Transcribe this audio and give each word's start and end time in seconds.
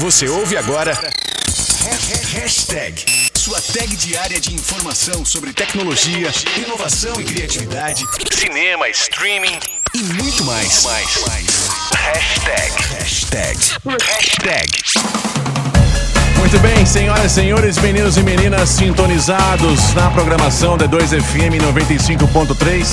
Você 0.00 0.26
ouve 0.30 0.56
agora. 0.56 0.98
Hashtag. 2.32 3.04
Sua 3.36 3.60
tag 3.60 3.94
diária 3.96 4.40
de 4.40 4.54
informação 4.54 5.26
sobre 5.26 5.52
tecnologia, 5.52 6.30
inovação 6.56 7.20
e 7.20 7.24
criatividade, 7.24 8.02
cinema, 8.32 8.88
streaming 8.88 9.58
e 9.94 10.02
muito 10.02 10.42
mais. 10.44 10.86
Hashtag. 10.86 12.72
Hashtag. 12.98 13.52
Hashtag. 14.02 14.70
Muito 16.38 16.58
bem, 16.60 16.86
senhoras 16.86 17.32
e 17.32 17.34
senhores, 17.34 17.76
meninos 17.76 18.16
e 18.16 18.22
meninas 18.22 18.70
sintonizados 18.70 19.92
na 19.92 20.10
programação 20.10 20.78
da 20.78 20.88
2FM 20.88 21.60
95.3. 21.60 22.86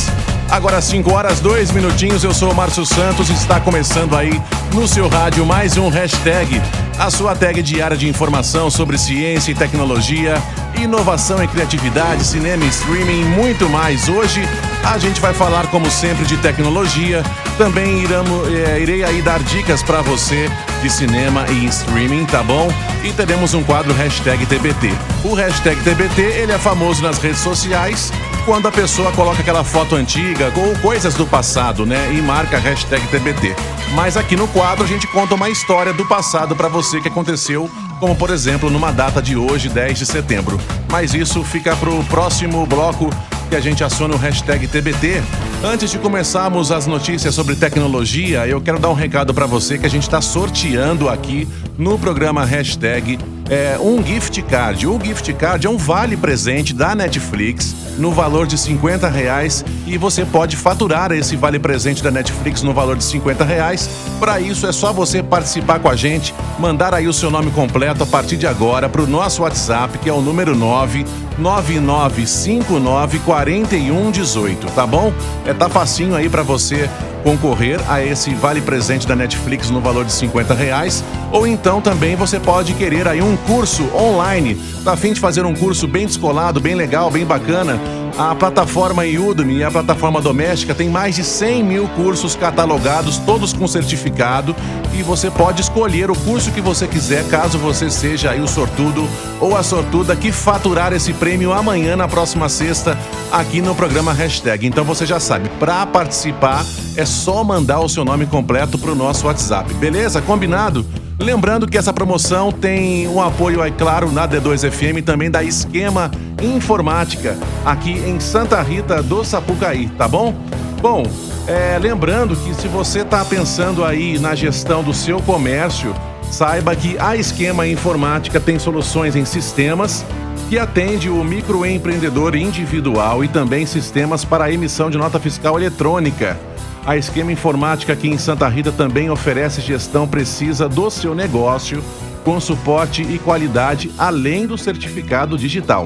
Agora 0.49 0.81
5 0.81 1.13
horas, 1.13 1.39
2 1.39 1.71
minutinhos, 1.71 2.23
eu 2.23 2.33
sou 2.33 2.51
o 2.51 2.55
Márcio 2.55 2.85
Santos 2.85 3.29
e 3.29 3.33
está 3.33 3.59
começando 3.59 4.15
aí 4.15 4.41
no 4.73 4.87
seu 4.87 5.07
rádio 5.07 5.45
mais 5.45 5.77
um 5.77 5.89
hashtag, 5.89 6.61
a 7.00 7.11
sua 7.11 7.36
tag 7.36 7.61
diária 7.61 7.96
de 7.96 8.07
informação 8.07 8.69
sobre 8.69 8.97
ciência 8.97 9.51
e 9.51 9.55
tecnologia, 9.55 10.42
inovação 10.79 11.43
e 11.43 11.47
criatividade, 11.47 12.24
cinema 12.24 12.64
e 12.64 12.68
streaming 12.69 13.21
e 13.21 13.25
muito 13.25 13.69
mais. 13.69 14.10
Hoje 14.10 14.42
a 14.83 14.97
gente 14.97 15.21
vai 15.21 15.33
falar, 15.33 15.68
como 15.68 15.89
sempre, 15.91 16.25
de 16.25 16.38
tecnologia. 16.38 17.24
Também 17.57 18.04
iramos, 18.04 18.47
é, 18.52 18.79
irei 18.79 19.04
aí 19.04 19.21
dar 19.21 19.39
dicas 19.43 19.83
para 19.83 20.02
você 20.02 20.50
de 20.82 20.89
cinema 20.89 21.46
e 21.50 21.65
streaming, 21.65 22.25
tá 22.25 22.41
bom? 22.41 22.68
E 23.04 23.11
teremos 23.11 23.54
um 23.54 23.64
quadro 23.64 23.93
hashtag 23.93 24.46
TBT. 24.46 24.91
O 25.24 25.33
hashtag 25.33 25.79
TBT, 25.82 26.21
ele 26.21 26.52
é 26.52 26.57
famoso 26.57 27.04
nas 27.04 27.19
redes 27.19 27.39
sociais 27.39 28.11
quando 28.47 28.65
a 28.65 28.71
pessoa 28.71 29.11
coloca 29.11 29.42
aquela 29.42 29.61
foto 29.61 29.93
antiga 29.93 30.54
ou 30.55 30.74
coisas 30.78 31.14
do 31.15 31.28
passado, 31.28 31.86
né? 31.86 32.14
E 32.14 32.22
marca 32.22 32.55
a 32.55 32.59
hashtag 32.61 33.05
TBT. 33.08 33.53
Mas 33.94 34.16
aqui 34.16 34.38
no 34.38 34.47
quadro 34.47 34.86
a 34.86 34.88
gente 34.88 35.05
conta 35.05 35.36
uma 35.36 35.50
história 35.50 35.92
do 35.92 36.05
passado 36.05 36.55
para 36.55 36.69
você 36.69 37.02
que 37.02 37.09
aconteceu, 37.09 37.69
como 38.00 38.16
por 38.16 38.30
exemplo 38.30 38.69
numa 38.69 38.89
data 38.89 39.22
de 39.22 39.36
hoje, 39.36 39.67
10 39.67 39.99
de 39.99 40.05
setembro. 40.05 40.58
Mas 40.89 41.13
isso 41.13 41.44
fica 41.44 41.75
pro 41.75 42.02
próximo 42.05 42.66
bloco 42.66 43.09
que 43.49 43.55
a 43.55 43.59
gente 43.59 43.83
aciona 43.83 44.16
o 44.16 44.17
hashtag 44.17 44.66
TBT. 44.66 45.21
Antes 45.61 45.91
de 45.91 45.99
começarmos 45.99 46.71
as 46.71 46.88
notícias 46.88 47.36
sobre 47.36 47.53
tecnologia, 47.53 48.47
eu 48.47 48.61
quero 48.61 48.80
dar 48.80 48.89
um 48.89 48.93
recado 48.93 49.33
para 49.33 49.45
você 49.45 49.77
que 49.77 49.86
a 49.86 49.89
gente 49.89 50.03
está 50.03 50.21
sorteando 50.21 51.09
aqui 51.09 51.45
no 51.77 51.99
programa 51.99 52.45
hashtag 52.45 53.19
é, 53.49 53.77
um 53.79 54.03
gift 54.03 54.41
card. 54.43 54.87
O 54.87 54.99
gift 55.03 55.33
card 55.33 55.65
é 55.67 55.69
um 55.69 55.77
vale 55.77 56.17
presente 56.17 56.73
da 56.73 56.93
Netflix 56.95 57.75
no 57.97 58.11
valor 58.11 58.45
de 58.45 58.57
50 58.57 59.09
reais 59.09 59.65
e 59.85 59.97
você 59.97 60.23
pode 60.25 60.55
faturar 60.55 61.11
esse 61.11 61.35
vale 61.35 61.57
presente 61.57 62.03
da 62.03 62.11
Netflix 62.11 62.61
no 62.61 62.73
valor 62.73 62.95
de 62.95 63.03
50 63.03 63.43
reais. 63.43 63.89
Para 64.19 64.39
isso 64.39 64.67
é 64.67 64.71
só 64.71 64.93
você 64.93 65.23
participar 65.23 65.79
com 65.79 65.89
a 65.89 65.95
gente, 65.95 66.33
mandar 66.59 66.93
aí 66.93 67.07
o 67.07 67.13
seu 67.13 67.31
nome 67.31 67.51
completo 67.51 68.03
a 68.03 68.05
partir 68.05 68.37
de 68.37 68.45
agora 68.45 68.87
para 68.87 69.01
o 69.01 69.07
nosso 69.07 69.41
WhatsApp, 69.41 69.97
que 69.97 70.09
é 70.09 70.13
o 70.13 70.21
número 70.21 70.55
9 70.55 71.05
9959 71.38 73.19
4118, 73.19 74.67
tá 74.71 74.85
bom? 74.85 75.13
É 75.45 75.53
tá 75.53 75.69
facinho 75.69 76.16
aí 76.16 76.30
para 76.30 76.43
você 76.43 76.89
concorrer 77.23 77.80
a 77.89 78.02
esse 78.03 78.33
vale 78.33 78.61
presente 78.61 79.05
da 79.05 79.16
Netflix 79.16 79.69
no 79.69 79.81
valor 79.81 80.05
de 80.05 80.11
50 80.11 80.53
reais. 80.53 81.03
Ou 81.31 81.45
então 81.45 81.81
também 81.81 82.15
você 82.15 82.39
pode 82.39 82.73
querer 82.73 83.08
aí 83.08 83.21
um 83.21 83.35
curso 83.35 83.83
online. 83.93 84.55
Tá 84.83 84.93
afim 84.93 85.13
de 85.13 85.19
fazer 85.19 85.45
um 85.45 85.53
curso 85.53 85.88
bem 85.88 86.05
descolado, 86.05 86.59
bem 86.59 86.75
legal, 86.75 87.11
bem 87.11 87.25
bacana? 87.25 87.80
A 88.17 88.33
plataforma 88.33 89.03
Udemy 89.05 89.63
a 89.63 89.69
plataforma 89.69 90.19
doméstica 90.19 90.73
tem 90.73 90.89
mais 90.89 91.15
de 91.15 91.23
100 91.23 91.63
mil 91.63 91.87
cursos 91.89 92.35
catalogados, 92.35 93.19
todos 93.19 93.53
com 93.53 93.67
certificado, 93.67 94.55
e 94.91 95.03
você 95.03 95.29
pode 95.29 95.61
escolher 95.61 96.09
o 96.09 96.15
curso 96.15 96.51
que 96.51 96.59
você 96.59 96.87
quiser, 96.87 97.27
caso 97.29 97.59
você 97.59 97.91
seja 97.91 98.31
aí 98.31 98.41
o 98.41 98.47
sortudo 98.47 99.07
ou 99.39 99.55
a 99.55 99.61
sortuda 99.61 100.15
que 100.15 100.31
faturar 100.31 100.93
esse 100.93 101.13
prêmio 101.13 101.53
amanhã, 101.53 101.95
na 101.95 102.07
próxima 102.07 102.49
sexta, 102.49 102.97
aqui 103.31 103.61
no 103.61 103.75
programa 103.75 104.14
Hashtag. 104.14 104.65
Então 104.65 104.83
você 104.83 105.05
já 105.05 105.19
sabe, 105.19 105.47
para 105.59 105.86
participar 105.86 106.65
é 106.95 107.05
só 107.05 107.43
mandar 107.43 107.81
o 107.81 107.87
seu 107.87 108.03
nome 108.03 108.25
completo 108.25 108.80
para 108.80 108.92
o 108.92 108.95
nosso 108.95 109.27
WhatsApp, 109.27 109.71
beleza? 109.75 110.23
Combinado? 110.23 110.83
Lembrando 111.20 111.67
que 111.67 111.78
essa 111.78 111.92
promoção 111.92 112.52
tem 112.52 113.08
um 113.08 113.20
apoio, 113.20 113.64
é 113.64 113.72
claro, 113.72 114.11
na 114.11 114.28
D2FM 114.28 115.04
também 115.04 115.32
da 115.32 115.44
Esquema 115.44 116.11
Informática, 116.42 117.36
aqui 117.66 117.92
em 117.92 118.20
Santa 118.20 118.61
Rita 118.61 119.02
do 119.02 119.23
Sapucaí, 119.23 119.89
tá 119.98 120.08
bom? 120.08 120.36
Bom, 120.80 121.04
é, 121.48 121.80
lembrando 121.80 122.36
que 122.36 122.54
se 122.54 122.67
você 122.67 123.00
está 123.00 123.26
pensando 123.26 123.83
aí 123.83 124.20
na 124.20 124.36
gestão 124.36 124.83
do 124.83 124.94
seu 124.94 125.20
comércio, 125.20 125.92
saiba 126.30 126.76
que 126.76 126.95
a 127.00 127.16
Esquema 127.16 127.66
Informática 127.66 128.40
tem 128.40 128.60
soluções 128.60 129.16
em 129.16 129.26
sistemas 129.26 130.06
que 130.50 130.60
atende 130.60 131.10
o 131.10 131.24
microempreendedor 131.24 132.36
individual 132.36 133.24
e 133.24 133.28
também 133.28 133.66
sistemas 133.66 134.24
para 134.24 134.52
emissão 134.52 134.90
de 134.90 135.00
nota 135.00 135.20
fiscal 135.20 135.58
eletrônica. 135.58 136.38
A 136.88 136.96
Esquema 136.96 137.34
Informática 137.34 137.92
aqui 137.92 138.08
em 138.08 138.18
Santa 138.18 138.48
Rita 138.48 138.72
também 138.72 139.09
oferece 139.09 139.59
gestão 139.59 140.08
precisa 140.08 140.70
do 140.70 140.90
seu 140.90 141.14
negócio, 141.14 141.84
com 142.24 142.40
suporte 142.40 143.02
e 143.02 143.20
qualidade, 143.20 143.92
além 143.98 144.48
do 144.48 144.58
certificado 144.58 145.38
digital. 145.38 145.86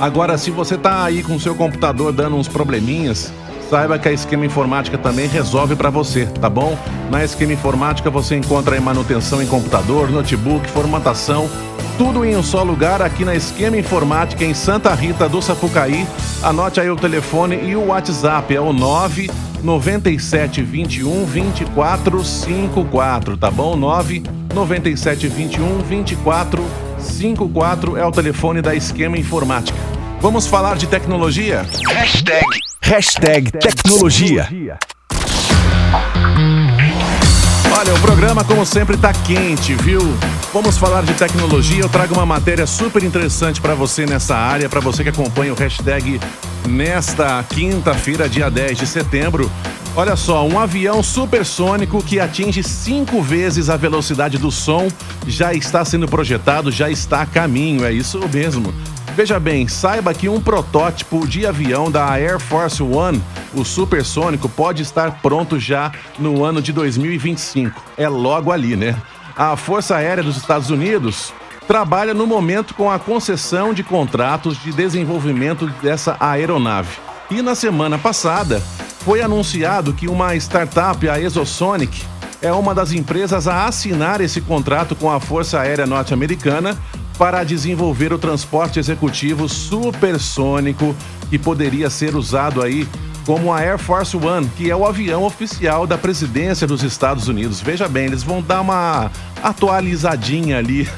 Agora, 0.00 0.36
se 0.38 0.50
você 0.50 0.74
está 0.74 1.04
aí 1.04 1.22
com 1.22 1.36
o 1.36 1.40
seu 1.40 1.54
computador 1.54 2.12
dando 2.12 2.34
uns 2.34 2.48
probleminhas, 2.48 3.32
saiba 3.70 3.96
que 3.96 4.08
a 4.08 4.12
Esquema 4.12 4.44
Informática 4.44 4.98
também 4.98 5.28
resolve 5.28 5.76
para 5.76 5.88
você, 5.88 6.26
tá 6.26 6.50
bom? 6.50 6.76
Na 7.08 7.22
Esquema 7.24 7.52
Informática 7.52 8.10
você 8.10 8.34
encontra 8.34 8.80
manutenção 8.80 9.40
em 9.40 9.46
computador, 9.46 10.10
notebook, 10.10 10.68
formatação, 10.68 11.48
tudo 11.96 12.24
em 12.24 12.36
um 12.36 12.42
só 12.42 12.64
lugar 12.64 13.00
aqui 13.00 13.24
na 13.24 13.36
Esquema 13.36 13.76
Informática 13.76 14.44
em 14.44 14.52
Santa 14.52 14.92
Rita 14.94 15.28
do 15.28 15.40
Sapucaí. 15.40 16.04
Anote 16.42 16.80
aí 16.80 16.90
o 16.90 16.96
telefone 16.96 17.56
e 17.62 17.76
o 17.76 17.86
WhatsApp, 17.86 18.52
é 18.52 18.60
o 18.60 18.72
9 18.72 19.30
97 19.66 20.62
21 20.62 21.26
24 21.26 22.24
54, 22.24 23.36
tá 23.36 23.50
bom? 23.50 23.74
9 23.74 24.22
97 24.54 25.26
21 25.26 25.80
24 25.80 26.64
54 27.00 27.96
é 27.96 28.06
o 28.06 28.12
telefone 28.12 28.62
da 28.62 28.76
Esquema 28.76 29.18
Informática. 29.18 29.76
Vamos 30.20 30.46
falar 30.46 30.76
de 30.76 30.86
tecnologia? 30.86 31.66
Hashtag. 31.88 32.46
Hashtag 32.80 33.50
tecnologia. 33.50 34.48
Olha, 37.76 37.92
o 37.92 38.00
programa, 38.00 38.44
como 38.44 38.64
sempre, 38.64 38.96
tá 38.96 39.12
quente, 39.12 39.74
viu? 39.74 40.00
Vamos 40.52 40.78
falar 40.78 41.02
de 41.02 41.12
tecnologia. 41.14 41.82
Eu 41.82 41.88
trago 41.88 42.14
uma 42.14 42.24
matéria 42.24 42.66
super 42.66 43.02
interessante 43.02 43.60
para 43.60 43.74
você 43.74 44.06
nessa 44.06 44.36
área, 44.36 44.68
para 44.68 44.80
você 44.80 45.02
que 45.02 45.10
acompanha 45.10 45.52
o 45.52 45.56
hashtag 45.56 46.20
nesta 46.66 47.42
quinta-feira, 47.44 48.28
dia 48.28 48.50
10 48.50 48.78
de 48.78 48.86
setembro. 48.86 49.50
Olha 49.94 50.14
só, 50.14 50.46
um 50.46 50.58
avião 50.58 51.02
supersônico 51.02 52.02
que 52.02 52.20
atinge 52.20 52.62
cinco 52.62 53.22
vezes 53.22 53.70
a 53.70 53.76
velocidade 53.76 54.36
do 54.36 54.50
som 54.50 54.88
já 55.26 55.54
está 55.54 55.84
sendo 55.84 56.06
projetado, 56.06 56.70
já 56.70 56.90
está 56.90 57.22
a 57.22 57.26
caminho, 57.26 57.84
é 57.84 57.92
isso 57.92 58.20
mesmo. 58.32 58.74
Veja 59.16 59.40
bem, 59.40 59.66
saiba 59.66 60.12
que 60.12 60.28
um 60.28 60.38
protótipo 60.38 61.26
de 61.26 61.46
avião 61.46 61.90
da 61.90 62.10
Air 62.10 62.38
Force 62.38 62.82
One, 62.82 63.22
o 63.54 63.64
supersônico, 63.64 64.46
pode 64.46 64.82
estar 64.82 65.22
pronto 65.22 65.58
já 65.58 65.90
no 66.18 66.44
ano 66.44 66.60
de 66.60 66.70
2025. 66.72 67.82
É 67.96 68.06
logo 68.08 68.52
ali, 68.52 68.76
né? 68.76 68.94
A 69.34 69.56
Força 69.56 69.96
Aérea 69.96 70.22
dos 70.22 70.36
Estados 70.36 70.68
Unidos 70.68 71.32
trabalha 71.66 72.14
no 72.14 72.26
momento 72.26 72.74
com 72.74 72.90
a 72.90 72.98
concessão 72.98 73.74
de 73.74 73.82
contratos 73.82 74.56
de 74.62 74.72
desenvolvimento 74.72 75.66
dessa 75.82 76.16
aeronave. 76.20 76.96
E 77.30 77.42
na 77.42 77.54
semana 77.54 77.98
passada 77.98 78.60
foi 79.00 79.20
anunciado 79.20 79.92
que 79.92 80.08
uma 80.08 80.34
startup, 80.36 81.08
a 81.08 81.20
Exosonic, 81.20 82.04
é 82.40 82.52
uma 82.52 82.74
das 82.74 82.92
empresas 82.92 83.48
a 83.48 83.66
assinar 83.66 84.20
esse 84.20 84.40
contrato 84.40 84.94
com 84.94 85.10
a 85.10 85.18
Força 85.18 85.60
Aérea 85.60 85.86
Norte-Americana 85.86 86.76
para 87.18 87.42
desenvolver 87.42 88.12
o 88.12 88.18
transporte 88.18 88.78
executivo 88.78 89.48
supersônico 89.48 90.94
que 91.28 91.38
poderia 91.38 91.90
ser 91.90 92.14
usado 92.14 92.62
aí 92.62 92.86
como 93.24 93.52
a 93.52 93.58
Air 93.58 93.76
Force 93.76 94.16
One, 94.16 94.48
que 94.56 94.70
é 94.70 94.76
o 94.76 94.86
avião 94.86 95.24
oficial 95.24 95.84
da 95.84 95.98
presidência 95.98 96.64
dos 96.64 96.84
Estados 96.84 97.26
Unidos. 97.26 97.60
Veja 97.60 97.88
bem, 97.88 98.06
eles 98.06 98.22
vão 98.22 98.40
dar 98.40 98.60
uma 98.60 99.10
atualizadinha 99.46 100.58
ali 100.58 100.88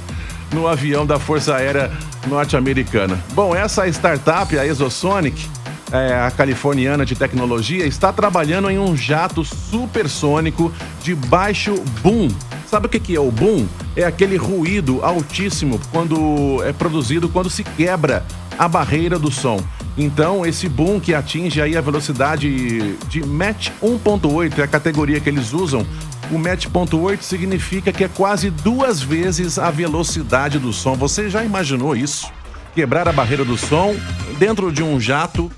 no 0.52 0.68
avião 0.68 1.06
da 1.06 1.18
Força 1.18 1.56
Aérea 1.56 1.90
Norte-Americana. 2.26 3.18
Bom, 3.32 3.54
essa 3.54 3.88
startup, 3.88 4.58
a 4.58 4.66
Exosonic, 4.66 5.48
é, 5.90 6.14
a 6.14 6.30
californiana 6.30 7.06
de 7.06 7.14
tecnologia, 7.14 7.86
está 7.86 8.12
trabalhando 8.12 8.68
em 8.68 8.78
um 8.78 8.94
jato 8.94 9.42
supersônico 9.42 10.70
de 11.02 11.14
baixo 11.14 11.74
boom. 12.02 12.28
Sabe 12.66 12.86
o 12.86 12.90
que 12.90 13.16
é 13.16 13.20
o 13.20 13.30
boom? 13.30 13.66
É 13.96 14.04
aquele 14.04 14.36
ruído 14.36 15.02
altíssimo 15.02 15.80
quando 15.90 16.62
é 16.64 16.72
produzido 16.72 17.28
quando 17.28 17.48
se 17.48 17.64
quebra 17.64 18.24
a 18.58 18.68
barreira 18.68 19.18
do 19.18 19.30
som. 19.30 19.60
Então, 19.96 20.44
esse 20.44 20.68
boom 20.68 20.98
que 20.98 21.14
atinge 21.14 21.62
aí 21.62 21.76
a 21.76 21.80
velocidade 21.80 22.96
de 23.08 23.24
Mach 23.24 23.70
1.8, 23.82 24.58
é 24.58 24.62
a 24.62 24.66
categoria 24.66 25.20
que 25.20 25.28
eles 25.28 25.52
usam, 25.52 25.86
O 26.34 26.38
Mach.8 26.38 27.22
significa 27.22 27.92
que 27.92 28.02
é 28.02 28.08
quase 28.08 28.50
duas 28.50 29.00
vezes 29.00 29.56
a 29.56 29.70
velocidade 29.70 30.58
do 30.58 30.72
som. 30.72 30.96
Você 30.96 31.30
já 31.30 31.44
imaginou 31.44 31.94
isso? 31.94 32.26
Quebrar 32.74 33.06
a 33.06 33.12
barreira 33.12 33.44
do 33.44 33.56
som 33.56 33.94
dentro 34.36 34.72
de 34.72 34.82
um 34.82 34.98
jato 34.98 35.48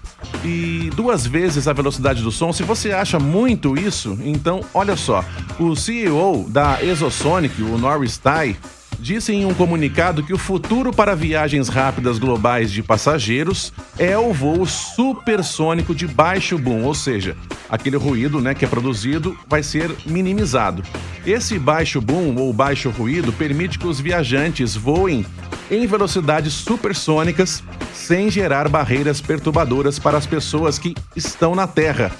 e 0.45 0.91
duas 0.95 1.27
vezes 1.27 1.67
a 1.67 1.73
velocidade 1.73 2.23
do 2.23 2.31
som. 2.31 2.53
Se 2.53 2.63
você 2.63 2.93
acha 2.93 3.19
muito 3.19 3.75
isso, 3.75 4.19
então 4.23 4.61
olha 4.75 4.97
só. 4.97 5.25
O 5.59 5.75
CEO 5.75 6.45
da 6.47 6.85
Exosonic, 6.85 7.63
o 7.63 7.79
Norris 7.79 8.19
Tai, 8.19 8.55
disse 8.99 9.33
em 9.33 9.45
um 9.45 9.55
comunicado 9.55 10.23
que 10.23 10.33
o 10.33 10.39
futuro 10.39 10.93
para 10.93 11.15
viagens 11.15 11.69
rápidas 11.69 12.19
globais 12.19 12.71
de 12.71 12.83
passageiros 12.83 13.73
é 13.99 14.17
o 14.17 14.33
voo 14.33 14.67
supersônico 14.67 15.95
de 15.95 16.07
baixo 16.07 16.59
boom, 16.59 16.85
ou 16.85 16.95
seja, 16.95 17.37
aquele 17.69 17.97
ruído 17.97 18.41
né, 18.41 18.55
que 18.55 18.65
é 18.65 18.69
produzido 18.69 19.37
vai 19.49 19.63
ser 19.63 19.95
minimizado. 20.07 20.83
Esse 21.27 21.59
baixo 21.59 22.01
boom 22.01 22.37
ou 22.37 22.53
baixo 22.53 22.91
ruído 22.91 23.33
permite 23.33 23.79
que 23.79 23.87
os 23.87 24.01
viajantes 24.01 24.75
voem 24.75 25.27
em 25.71 25.87
velocidades 25.87 26.53
supersônicas 26.53 27.63
sem 27.93 28.31
gerar 28.31 28.69
barreiras 28.69 29.21
perturbadoras 29.21 29.99
para 29.99 30.17
as 30.17 30.27
pessoas 30.27 30.79
que 30.79 30.95
estão 31.17 31.55
na 31.55 31.67
Terra. 31.67 32.13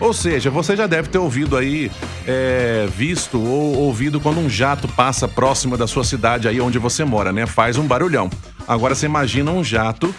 Ou 0.00 0.14
seja, 0.14 0.50
você 0.50 0.74
já 0.74 0.86
deve 0.86 1.08
ter 1.08 1.18
ouvido 1.18 1.56
aí, 1.56 1.90
é, 2.26 2.88
visto 2.96 3.38
ou 3.38 3.76
ouvido 3.76 4.18
quando 4.18 4.40
um 4.40 4.48
jato 4.48 4.88
passa 4.88 5.28
próximo 5.28 5.76
da 5.76 5.86
sua 5.86 6.02
cidade 6.02 6.48
aí 6.48 6.58
onde 6.60 6.78
você 6.78 7.04
mora, 7.04 7.32
né? 7.32 7.46
Faz 7.46 7.76
um 7.76 7.86
barulhão. 7.86 8.30
Agora 8.66 8.94
você 8.94 9.04
imagina 9.04 9.50
um 9.50 9.62
jato 9.62 10.14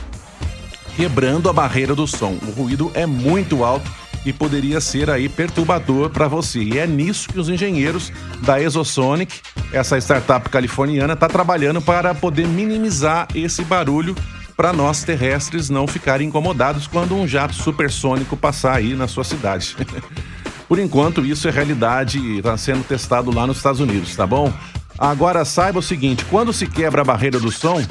quebrando 0.96 1.50
a 1.50 1.54
barreira 1.54 1.96
do 1.96 2.06
som. 2.06 2.38
O 2.48 2.52
ruído 2.52 2.92
é 2.94 3.08
muito 3.08 3.64
alto 3.64 3.90
e 4.24 4.32
poderia 4.32 4.80
ser 4.80 5.10
aí 5.10 5.28
perturbador 5.28 6.12
para 6.12 6.28
você. 6.28 6.60
E 6.60 6.78
é 6.78 6.86
nisso 6.86 7.28
que 7.30 7.40
os 7.40 7.50
engenheiros 7.50 8.12
da 8.42 8.62
Exosonic, 8.62 9.40
essa 9.74 9.98
startup 9.98 10.48
californiana, 10.50 11.14
está 11.14 11.28
trabalhando 11.28 11.82
para 11.82 12.14
poder 12.14 12.48
minimizar 12.48 13.28
esse 13.34 13.64
barulho 13.64 14.16
para 14.62 14.72
nós 14.72 15.04
terrestres 15.04 15.72
não 15.72 15.88
ficarem 15.88 16.28
incomodados 16.28 16.86
quando 16.86 17.16
um 17.16 17.28
jato 17.28 17.56
supersônico 17.56 18.38
passar 18.38 18.76
aí 18.76 18.94
na 18.94 19.08
sua 19.08 19.24
cidade. 19.24 19.76
Por 20.70 20.78
enquanto, 20.78 21.26
isso 21.26 21.48
é 21.48 21.52
realidade 21.52 22.20
e 22.20 22.38
está 22.38 22.56
sendo 22.58 22.84
testado 22.84 23.34
lá 23.34 23.48
nos 23.48 23.58
Estados 23.58 23.80
Unidos, 23.80 24.16
tá 24.16 24.28
bom? 24.28 24.54
Agora 25.00 25.44
saiba 25.46 25.80
o 25.80 25.82
seguinte: 25.82 26.24
quando 26.26 26.54
se 26.54 26.68
quebra 26.68 27.02
a 27.02 27.04
barreira 27.04 27.40
do 27.40 27.52
som, 27.52 27.84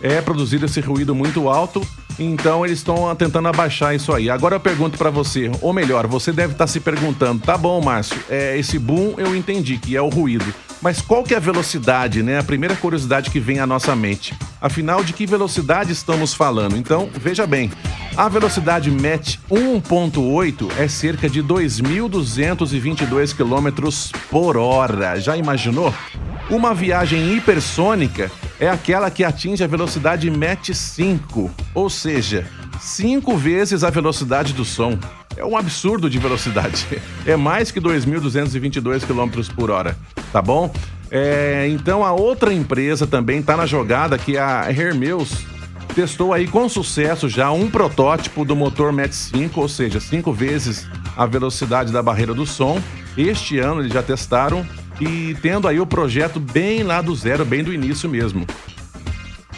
é 0.00 0.22
produzido 0.22 0.64
esse 0.64 0.80
ruído 0.80 1.14
muito 1.14 1.46
alto 1.46 1.86
então 2.18 2.64
eles 2.64 2.78
estão 2.78 3.14
tentando 3.16 3.48
abaixar 3.48 3.94
isso 3.94 4.12
aí. 4.12 4.30
Agora 4.30 4.56
eu 4.56 4.60
pergunto 4.60 4.96
para 4.96 5.10
você, 5.10 5.50
ou 5.60 5.72
melhor, 5.72 6.06
você 6.06 6.32
deve 6.32 6.52
estar 6.52 6.64
tá 6.64 6.68
se 6.68 6.80
perguntando, 6.80 7.42
tá 7.42 7.58
bom, 7.58 7.80
Márcio, 7.80 8.16
é, 8.28 8.56
esse 8.56 8.78
boom 8.78 9.14
eu 9.18 9.34
entendi 9.34 9.78
que 9.78 9.96
é 9.96 10.02
o 10.02 10.08
ruído. 10.08 10.44
Mas 10.84 11.00
qual 11.00 11.24
que 11.24 11.32
é 11.32 11.38
a 11.38 11.40
velocidade, 11.40 12.22
né? 12.22 12.38
A 12.38 12.42
primeira 12.42 12.76
curiosidade 12.76 13.30
que 13.30 13.40
vem 13.40 13.58
à 13.58 13.66
nossa 13.66 13.96
mente. 13.96 14.34
Afinal, 14.60 15.02
de 15.02 15.14
que 15.14 15.24
velocidade 15.24 15.90
estamos 15.90 16.34
falando? 16.34 16.76
Então, 16.76 17.08
veja 17.10 17.46
bem. 17.46 17.72
A 18.14 18.28
velocidade 18.28 18.90
Mach 18.90 19.38
1.8 19.50 20.70
é 20.78 20.86
cerca 20.86 21.26
de 21.26 21.42
2.222 21.42 23.34
km 23.34 23.88
por 24.30 24.58
hora. 24.58 25.18
Já 25.18 25.38
imaginou? 25.38 25.94
Uma 26.50 26.74
viagem 26.74 27.34
hipersônica 27.34 28.30
é 28.60 28.68
aquela 28.68 29.10
que 29.10 29.24
atinge 29.24 29.64
a 29.64 29.66
velocidade 29.66 30.30
Mach 30.30 30.68
5, 30.70 31.50
ou 31.72 31.88
seja, 31.88 32.46
cinco 32.78 33.38
vezes 33.38 33.82
a 33.84 33.88
velocidade 33.88 34.52
do 34.52 34.66
som. 34.66 34.98
É 35.44 35.46
um 35.46 35.58
absurdo 35.58 36.08
de 36.08 36.18
velocidade. 36.18 36.86
É 37.26 37.36
mais 37.36 37.70
que 37.70 37.80
2.222 37.80 39.06
km 39.06 39.54
por 39.54 39.70
hora, 39.70 39.96
tá 40.30 40.42
bom? 40.42 40.70
É, 41.10 41.66
então 41.70 42.04
a 42.04 42.12
outra 42.12 42.52
empresa 42.52 43.06
também 43.06 43.40
está 43.40 43.56
na 43.56 43.64
jogada, 43.64 44.18
que 44.18 44.36
é 44.36 44.40
a 44.40 44.70
Hermeus 44.70 45.46
testou 45.94 46.34
aí 46.34 46.46
com 46.46 46.68
sucesso 46.68 47.28
já 47.28 47.50
um 47.50 47.70
protótipo 47.70 48.44
do 48.44 48.54
motor 48.54 48.92
Mach 48.92 49.12
5, 49.12 49.58
ou 49.58 49.68
seja, 49.68 50.00
cinco 50.00 50.32
vezes 50.32 50.86
a 51.16 51.24
velocidade 51.24 51.92
da 51.92 52.02
barreira 52.02 52.34
do 52.34 52.44
som. 52.44 52.78
Este 53.16 53.58
ano 53.58 53.80
eles 53.80 53.92
já 53.92 54.02
testaram 54.02 54.66
e 55.00 55.34
tendo 55.40 55.66
aí 55.66 55.80
o 55.80 55.86
projeto 55.86 56.38
bem 56.38 56.82
lá 56.82 57.00
do 57.00 57.14
zero, 57.14 57.44
bem 57.44 57.64
do 57.64 57.72
início 57.72 58.08
mesmo. 58.08 58.46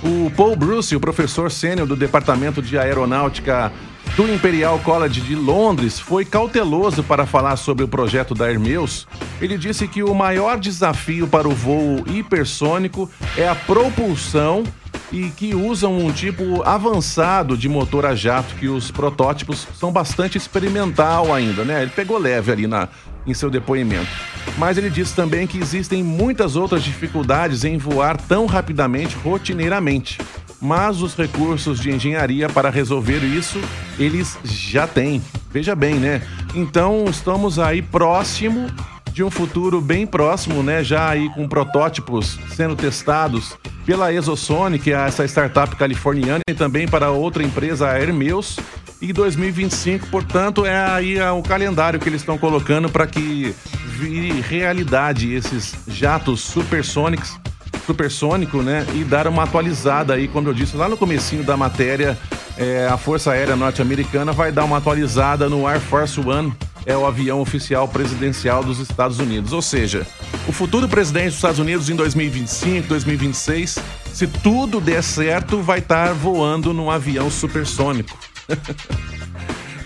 O 0.03 0.31
Paul 0.37 0.55
Bruce, 0.55 0.95
o 0.95 1.01
professor 1.01 1.51
sênior 1.51 1.87
do 1.87 1.97
Departamento 1.97 2.63
de 2.63 2.79
Aeronáutica 2.79 3.73
do 4.17 4.27
Imperial 4.33 4.79
College 4.79 5.21
de 5.21 5.35
Londres, 5.35 6.01
foi 6.01 6.25
cauteloso 6.25 7.03
para 7.03 7.27
falar 7.27 7.57
sobre 7.57 7.85
o 7.85 7.89
projeto 7.89 8.35
da 8.35 8.51
Hermeus. 8.51 9.07
Ele 9.43 9.59
disse 9.59 9.87
que 9.87 10.03
o 10.03 10.15
maior 10.15 10.59
desafio 10.59 11.29
para 11.29 11.47
o 11.47 11.55
voo 11.55 12.03
hipersônico 12.07 13.11
é 13.37 13.47
a 13.47 13.55
propulsão 13.55 14.65
e 15.13 15.29
que 15.29 15.55
usam 15.55 15.99
um 15.99 16.11
tipo 16.11 16.63
avançado 16.63 17.59
de 17.59 17.69
motor 17.69 18.07
a 18.07 18.15
jato, 18.15 18.55
que 18.55 18.69
os 18.69 18.91
protótipos 18.91 19.69
são 19.79 19.93
bastante 19.93 20.39
experimental 20.39 21.33
ainda, 21.33 21.63
né? 21.63 21.83
Ele 21.83 21.93
pegou 21.95 22.17
leve 22.17 22.51
ali 22.51 22.67
na, 22.67 22.89
em 23.27 23.35
seu 23.35 23.51
depoimento. 23.51 24.09
Mas 24.57 24.79
ele 24.79 24.89
disse 24.89 25.15
também 25.15 25.47
que 25.47 25.59
existem 25.59 26.03
muitas 26.03 26.57
outras 26.57 26.83
dificuldades 26.83 27.65
em 27.65 27.77
voar 27.77 28.17
tão 28.17 28.47
rapidamente 28.47 29.15
rotineiramente. 29.17 30.19
Mas 30.61 31.03
os 31.03 31.15
recursos 31.15 31.81
de 31.81 31.91
engenharia 31.91 32.49
para 32.49 32.71
resolver 32.71 33.23
isso, 33.23 33.61
eles 33.99 34.39
já 34.45 34.87
têm. 34.87 35.23
Veja 35.51 35.75
bem, 35.75 35.97
né? 35.97 36.23
Então 36.55 37.05
estamos 37.09 37.59
aí 37.59 37.83
próximo 37.83 38.67
de 39.13 39.23
um 39.23 39.31
futuro 39.31 39.81
bem 39.81 40.07
próximo, 40.07 40.63
né? 40.63 40.83
Já 40.85 41.09
aí 41.09 41.29
com 41.31 41.49
protótipos 41.49 42.39
sendo 42.55 42.77
testados 42.77 43.57
pela 43.85 44.13
Exosonic, 44.13 44.93
essa 44.93 45.25
startup 45.25 45.75
californiana, 45.77 46.41
e 46.49 46.55
também 46.55 46.89
para 46.89 47.11
outra 47.11 47.43
empresa, 47.43 47.89
a 47.89 48.01
Hermeus. 48.01 48.59
E 49.01 49.13
2025, 49.13 50.07
portanto, 50.09 50.65
é 50.65 50.85
aí 50.91 51.21
o 51.21 51.43
calendário 51.43 52.01
que 52.01 52.09
eles 52.09 52.23
estão 52.23 52.37
colocando 52.39 52.89
para 52.89 53.07
que 53.07 53.55
vire 53.87 54.41
realidade 54.41 55.33
esses 55.33 55.75
jatos 55.87 56.41
supersônicos, 56.41 57.39
supersônico, 57.87 58.63
né? 58.63 58.85
E 58.95 59.05
dar 59.05 59.29
uma 59.29 59.45
atualizada 59.45 60.15
aí, 60.15 60.27
como 60.27 60.49
eu 60.49 60.55
disse 60.55 60.77
lá 60.77 60.89
no 60.89 60.97
comecinho 60.97 61.45
da 61.45 61.57
matéria, 61.57 62.19
é, 62.59 62.89
a 62.91 62.97
Força 62.97 63.31
Aérea 63.31 63.55
Norte-Americana 63.55 64.33
vai 64.33 64.51
dar 64.51 64.65
uma 64.65 64.79
atualizada 64.79 65.49
no 65.49 65.67
Air 65.67 65.81
Force 65.81 66.19
One 66.21 66.53
é 66.87 66.97
o 66.97 67.05
avião 67.05 67.41
oficial 67.41 67.89
presidencial 67.89 68.63
dos 68.63 68.79
Estados 68.79 69.19
Unidos. 69.19 69.53
Ou 69.53 69.61
seja, 69.61 70.07
o 70.47 70.53
futuro 70.53 70.89
presidente 70.89 71.27
dos 71.27 71.35
Estados 71.35 71.59
Unidos 71.59 71.91
em 71.91 71.97
2025, 71.97 72.87
2026, 72.87 73.79
se 74.15 74.27
tudo 74.29 74.81
der 74.81 75.03
certo, 75.03 75.61
vai 75.61 75.81
estar 75.81 76.15
voando 76.15 76.73
num 76.73 76.89
avião 76.89 77.29
supersônico. 77.29 78.17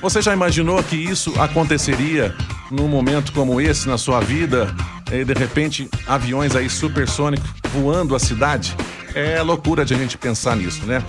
Você 0.00 0.22
já 0.22 0.32
imaginou 0.32 0.82
que 0.82 0.96
isso 0.96 1.38
aconteceria 1.38 2.34
num 2.70 2.88
momento 2.88 3.32
como 3.32 3.60
esse 3.60 3.86
na 3.86 3.98
sua 3.98 4.20
vida? 4.20 4.74
E 5.12 5.24
de 5.24 5.34
repente, 5.34 5.88
aviões 6.06 6.56
aí 6.56 6.70
supersônicos 6.70 7.50
voando 7.74 8.14
a 8.14 8.18
cidade? 8.18 8.74
É 9.14 9.42
loucura 9.42 9.84
de 9.84 9.92
a 9.92 9.98
gente 9.98 10.16
pensar 10.16 10.56
nisso, 10.56 10.86
né? 10.86 11.02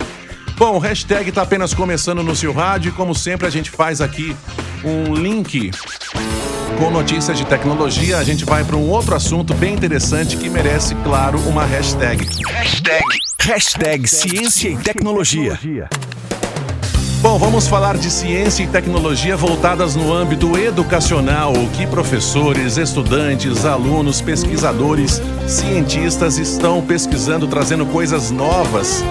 Bom, 0.58 0.76
o 0.76 0.78
hashtag 0.78 1.30
está 1.30 1.42
apenas 1.42 1.72
começando 1.72 2.22
no 2.22 2.36
seu 2.36 2.52
rádio 2.52 2.90
e 2.90 2.92
como 2.92 3.14
sempre 3.14 3.46
a 3.46 3.50
gente 3.50 3.70
faz 3.70 4.00
aqui 4.02 4.36
um 4.84 5.14
link 5.14 5.70
com 6.78 6.90
notícias 6.90 7.38
de 7.38 7.46
tecnologia. 7.46 8.18
A 8.18 8.24
gente 8.24 8.44
vai 8.44 8.62
para 8.62 8.76
um 8.76 8.90
outro 8.90 9.14
assunto 9.14 9.54
bem 9.54 9.72
interessante 9.72 10.36
que 10.36 10.50
merece, 10.50 10.94
claro, 10.96 11.38
uma 11.48 11.64
hashtag. 11.64 12.28
Hashtag, 12.44 13.04
hashtag 13.40 14.06
ciência 14.06 14.68
e 14.68 14.76
tecnologia. 14.76 15.58
Bom, 17.22 17.38
vamos 17.38 17.68
falar 17.68 17.96
de 17.96 18.10
ciência 18.10 18.64
e 18.64 18.66
tecnologia 18.66 19.36
voltadas 19.36 19.94
no 19.94 20.12
âmbito 20.12 20.58
educacional, 20.58 21.52
o 21.52 21.70
que 21.70 21.86
professores, 21.86 22.76
estudantes, 22.76 23.64
alunos, 23.64 24.20
pesquisadores, 24.20 25.22
cientistas 25.46 26.36
estão 26.36 26.82
pesquisando, 26.82 27.46
trazendo 27.46 27.86
coisas 27.86 28.32
novas 28.32 29.04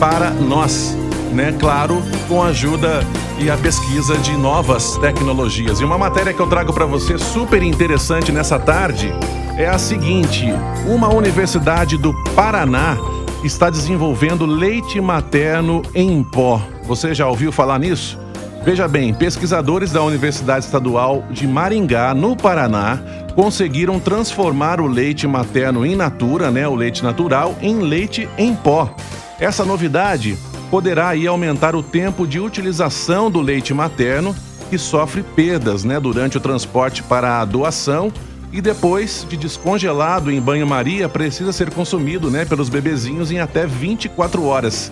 para 0.00 0.30
nós 0.30 0.96
né? 1.30 1.54
Claro, 1.60 2.02
com 2.26 2.42
a 2.42 2.46
ajuda 2.46 3.04
e 3.38 3.50
a 3.50 3.56
pesquisa 3.58 4.16
de 4.16 4.32
novas 4.32 4.96
tecnologias. 4.96 5.78
E 5.78 5.84
uma 5.84 5.98
matéria 5.98 6.32
que 6.32 6.40
eu 6.40 6.46
trago 6.46 6.72
para 6.72 6.86
você 6.86 7.18
super 7.18 7.62
interessante 7.62 8.32
nessa 8.32 8.58
tarde 8.58 9.12
é 9.58 9.68
a 9.68 9.76
seguinte: 9.76 10.46
uma 10.86 11.14
universidade 11.14 11.98
do 11.98 12.14
Paraná 12.34 12.96
está 13.44 13.68
desenvolvendo 13.68 14.46
leite 14.46 14.98
materno 15.02 15.82
em 15.94 16.22
pó. 16.22 16.62
Você 16.88 17.14
já 17.14 17.28
ouviu 17.28 17.52
falar 17.52 17.78
nisso? 17.78 18.18
Veja 18.64 18.88
bem, 18.88 19.12
pesquisadores 19.12 19.92
da 19.92 20.02
Universidade 20.02 20.64
Estadual 20.64 21.22
de 21.30 21.46
Maringá, 21.46 22.14
no 22.14 22.34
Paraná, 22.34 22.98
conseguiram 23.34 24.00
transformar 24.00 24.80
o 24.80 24.86
leite 24.86 25.26
materno 25.26 25.84
in 25.84 25.94
natura, 25.94 26.50
né, 26.50 26.66
o 26.66 26.74
leite 26.74 27.02
natural, 27.04 27.54
em 27.60 27.80
leite 27.80 28.26
em 28.38 28.54
pó. 28.54 28.96
Essa 29.38 29.66
novidade 29.66 30.38
poderá 30.70 31.08
aí 31.08 31.26
aumentar 31.26 31.76
o 31.76 31.82
tempo 31.82 32.26
de 32.26 32.40
utilização 32.40 33.30
do 33.30 33.42
leite 33.42 33.74
materno, 33.74 34.34
que 34.70 34.78
sofre 34.78 35.22
perdas 35.22 35.84
né, 35.84 36.00
durante 36.00 36.38
o 36.38 36.40
transporte 36.40 37.02
para 37.02 37.42
a 37.42 37.44
doação, 37.44 38.10
e 38.50 38.62
depois 38.62 39.26
de 39.28 39.36
descongelado 39.36 40.30
em 40.30 40.40
banho-maria 40.40 41.06
precisa 41.06 41.52
ser 41.52 41.70
consumido, 41.70 42.30
né, 42.30 42.46
pelos 42.46 42.70
bebezinhos 42.70 43.30
em 43.30 43.40
até 43.40 43.66
24 43.66 44.42
horas. 44.42 44.90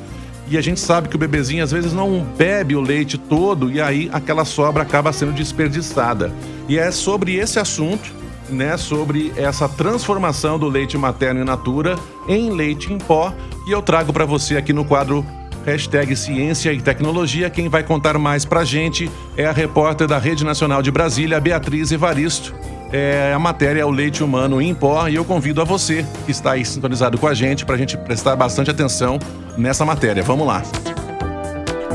E 0.49 0.57
a 0.57 0.61
gente 0.61 0.79
sabe 0.79 1.09
que 1.09 1.17
o 1.17 1.19
bebezinho 1.19 1.65
às 1.65 1.73
vezes 1.73 1.93
não 1.93 2.25
bebe 2.37 2.77
o 2.77 2.81
leite 2.81 3.19
todo 3.19 3.71
e 3.71 3.81
aí 3.81 4.09
aquela 4.13 4.45
sobra 4.45 4.83
acaba 4.83 5.13
sendo 5.13 5.33
desperdiçada. 5.33 6.33
E 6.69 6.79
é 6.79 6.91
sobre 6.91 7.35
esse 7.35 7.59
assunto, 7.59 8.13
né, 8.49 8.77
sobre 8.77 9.33
essa 9.37 9.69
transformação 9.69 10.59
do 10.59 10.69
leite 10.69 10.97
materno 10.97 11.41
in 11.41 11.45
natura 11.45 11.97
em 12.29 12.51
leite 12.51 12.93
em 12.93 12.99
pó, 12.99 13.33
que 13.65 13.73
eu 13.73 13.83
trago 13.83 14.13
para 14.13 14.25
você 14.25 14.57
aqui 14.57 14.73
no 14.73 14.85
quadro 14.85 15.27
Hashtag 15.65 16.15
Ciência 16.15 16.73
e 16.73 16.81
Tecnologia. 16.81 17.51
Quem 17.51 17.69
vai 17.69 17.83
contar 17.83 18.17
mais 18.17 18.45
pra 18.45 18.65
gente 18.65 19.11
é 19.37 19.47
a 19.47 19.53
repórter 19.53 20.07
da 20.07 20.17
Rede 20.17 20.45
Nacional 20.45 20.81
de 20.81 20.93
Brasília, 20.93 21.41
Beatriz 21.41 21.91
Evaristo. 21.91 22.55
É, 22.93 23.33
a 23.35 23.39
matéria 23.39 23.81
é 23.81 23.85
o 23.85 23.91
leite 23.91 24.23
humano 24.23 24.63
em 24.63 24.73
pó 24.75 25.09
e 25.09 25.17
eu 25.17 25.25
convido 25.25 25.61
a 25.61 25.65
você 25.65 26.07
que 26.25 26.31
está 26.31 26.53
aí 26.53 26.65
sintonizado 26.65 27.19
com 27.19 27.27
a 27.27 27.35
gente 27.35 27.67
para 27.67 27.75
a 27.75 27.79
gente 27.79 27.97
prestar 27.97 28.37
bastante 28.37 28.71
atenção 28.71 29.19
nessa 29.59 29.85
matéria. 29.85 30.23
Vamos 30.23 30.47
lá. 30.47 30.63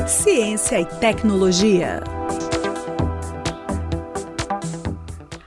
Ciência 0.06 0.78
e 0.80 0.84
tecnologia. 0.84 2.02